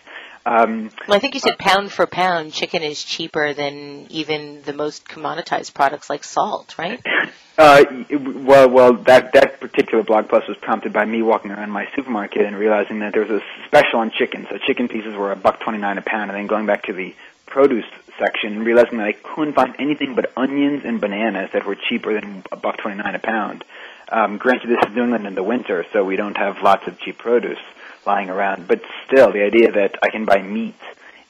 [0.47, 4.73] Um, well, I think you said pound for pound, chicken is cheaper than even the
[4.73, 7.05] most commoditized products like salt, right?
[7.59, 11.89] Uh, well, well, that that particular blog post was prompted by me walking around my
[11.97, 14.47] supermarket and realizing that there was a special on chicken.
[14.51, 16.93] So chicken pieces were a buck twenty nine a pound, and then going back to
[16.93, 17.15] the
[17.47, 17.87] produce
[18.19, 22.13] section and realizing that I couldn't find anything but onions and bananas that were cheaper
[22.13, 23.65] than a buck twenty nine a pound.
[24.11, 26.99] Um, granted, this is New England in the winter, so we don't have lots of
[26.99, 27.59] cheap produce
[28.07, 28.69] lying around.
[28.69, 30.79] But still, the idea that I can buy meat,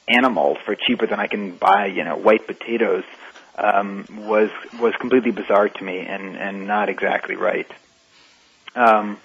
[0.07, 3.03] animals, for cheaper than I can buy, you know, white potatoes,
[3.57, 7.69] um, was was completely bizarre to me and and not exactly right.
[8.75, 9.17] Um,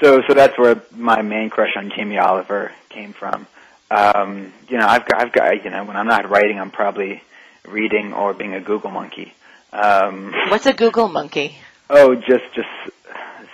[0.00, 3.46] so so that's where my main crush on Jamie Oliver came from.
[3.90, 7.22] Um, you know, I've got I've got you know when I'm not writing, I'm probably
[7.68, 9.34] reading or being a Google monkey.
[9.72, 11.58] Um, What's a Google monkey?
[11.90, 12.68] Oh, just just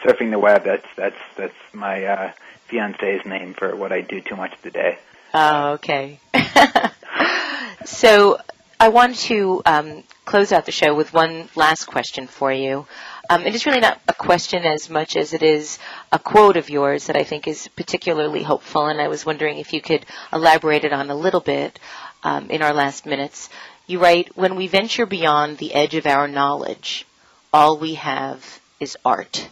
[0.04, 0.64] surfing the web.
[0.64, 2.32] That's that's that's my uh,
[2.68, 4.98] fiance's name for what I do too much today.
[5.34, 6.18] Oh, okay.
[7.84, 8.38] so
[8.78, 12.86] I want to um, close out the show with one last question for you.
[13.28, 15.78] Um, it is really not a question as much as it is
[16.10, 19.72] a quote of yours that I think is particularly hopeful, and I was wondering if
[19.72, 21.78] you could elaborate it on a little bit
[22.24, 23.50] um, in our last minutes.
[23.86, 27.06] You write, When we venture beyond the edge of our knowledge,
[27.52, 29.48] all we have is art.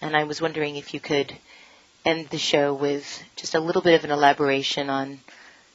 [0.00, 1.34] And I was wondering if you could
[2.04, 5.20] end the show with just a little bit of an elaboration on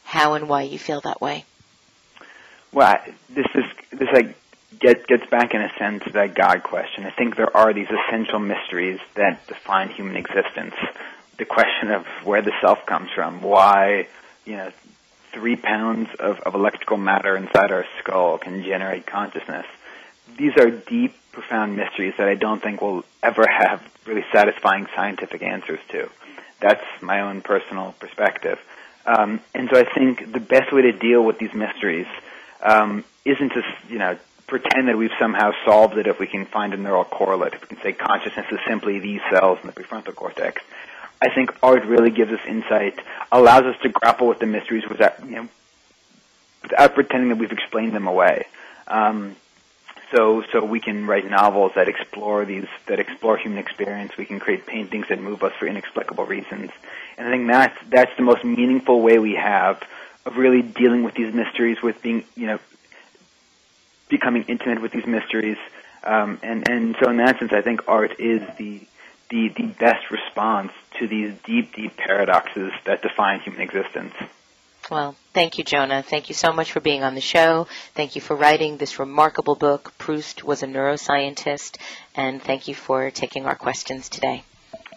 [0.04, 1.46] how and why you feel that way.
[2.72, 2.98] Well,
[3.30, 4.36] this is this like
[4.80, 7.06] get, gets back in a sense to that God question.
[7.06, 10.76] I think there are these essential mysteries that define human existence.
[11.38, 14.08] The question of where the self comes from, why
[14.46, 14.72] you know
[15.32, 19.66] three pounds of, of electrical matter inside our skull can generate consciousness.
[20.38, 25.44] These are deep profound mysteries that I don't think we'll ever have really satisfying scientific
[25.44, 26.10] answers to.
[26.62, 28.60] That's my own personal perspective.
[29.06, 32.08] Um, and so I think the best way to deal with these mysteries
[32.62, 34.18] um, isn't to, you know,
[34.48, 37.68] pretend that we've somehow solved it if we can find a neural correlate, if we
[37.68, 40.62] can say consciousness is simply these cells in the prefrontal cortex.
[41.22, 43.00] I think art really gives us insight,
[43.32, 45.50] allows us to grapple with the mysteries without, you know,
[46.62, 48.46] without pretending that we've explained them away.
[48.88, 49.36] Um,
[50.14, 54.16] so so we can write novels that explore these that explore human experience.
[54.18, 56.72] We can create paintings that move us for inexplicable reasons.
[57.18, 59.82] And I think that's that's the most meaningful way we have
[60.26, 62.60] of really dealing with these mysteries, with being you know
[64.10, 65.58] becoming intimate with these mysteries.
[66.04, 68.82] Um, and and so in that sense, I think art is the
[69.30, 74.14] the the best response to these deep deep paradoxes that define human existence.
[74.92, 76.04] Well, thank you, Jonah.
[76.04, 77.68] Thank you so much for being on the show.
[77.96, 79.94] Thank you for writing this remarkable book.
[79.98, 81.78] Proust was a neuroscientist,
[82.16, 84.44] and thank you for taking our questions today.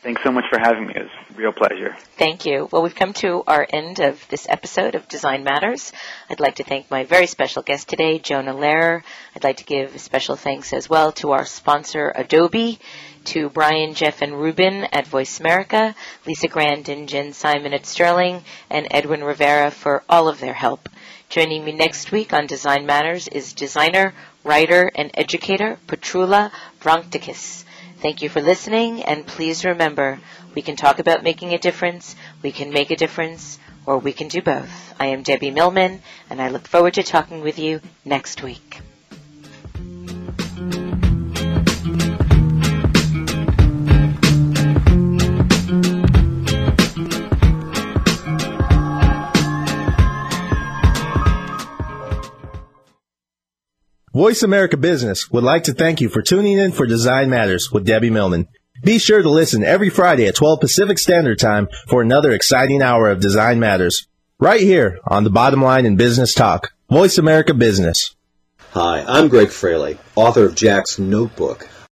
[0.06, 0.94] Thanks so much for having me.
[0.94, 1.96] It was a real pleasure.
[2.16, 2.68] Thank you.
[2.70, 5.92] Well, we've come to our end of this episode of Design Matters.
[6.30, 9.02] I'd like to thank my very special guest today, Jonah Lehrer.
[9.34, 12.78] I'd like to give special thanks as well to our sponsor, Adobe
[13.24, 18.44] to Brian, Jeff, and Ruben at Voice America, Lisa Grand and Jen Simon at Sterling,
[18.70, 20.88] and Edwin Rivera for all of their help.
[21.30, 27.64] Joining me next week on Design Matters is designer, writer, and educator Petrula Vrontikis.
[28.06, 30.20] Thank you for listening, and please remember,
[30.54, 34.28] we can talk about making a difference, we can make a difference, or we can
[34.28, 34.94] do both.
[35.00, 38.78] I am Debbie Millman, and I look forward to talking with you next week.
[54.16, 57.84] Voice America Business would like to thank you for tuning in for Design Matters with
[57.84, 58.48] Debbie Millman.
[58.82, 63.10] Be sure to listen every Friday at 12 Pacific Standard Time for another exciting hour
[63.10, 64.08] of Design Matters.
[64.40, 66.72] Right here on the bottom line in business talk.
[66.88, 68.16] Voice America Business.
[68.70, 71.68] Hi, I'm Greg Fraley, author of Jack's Notebook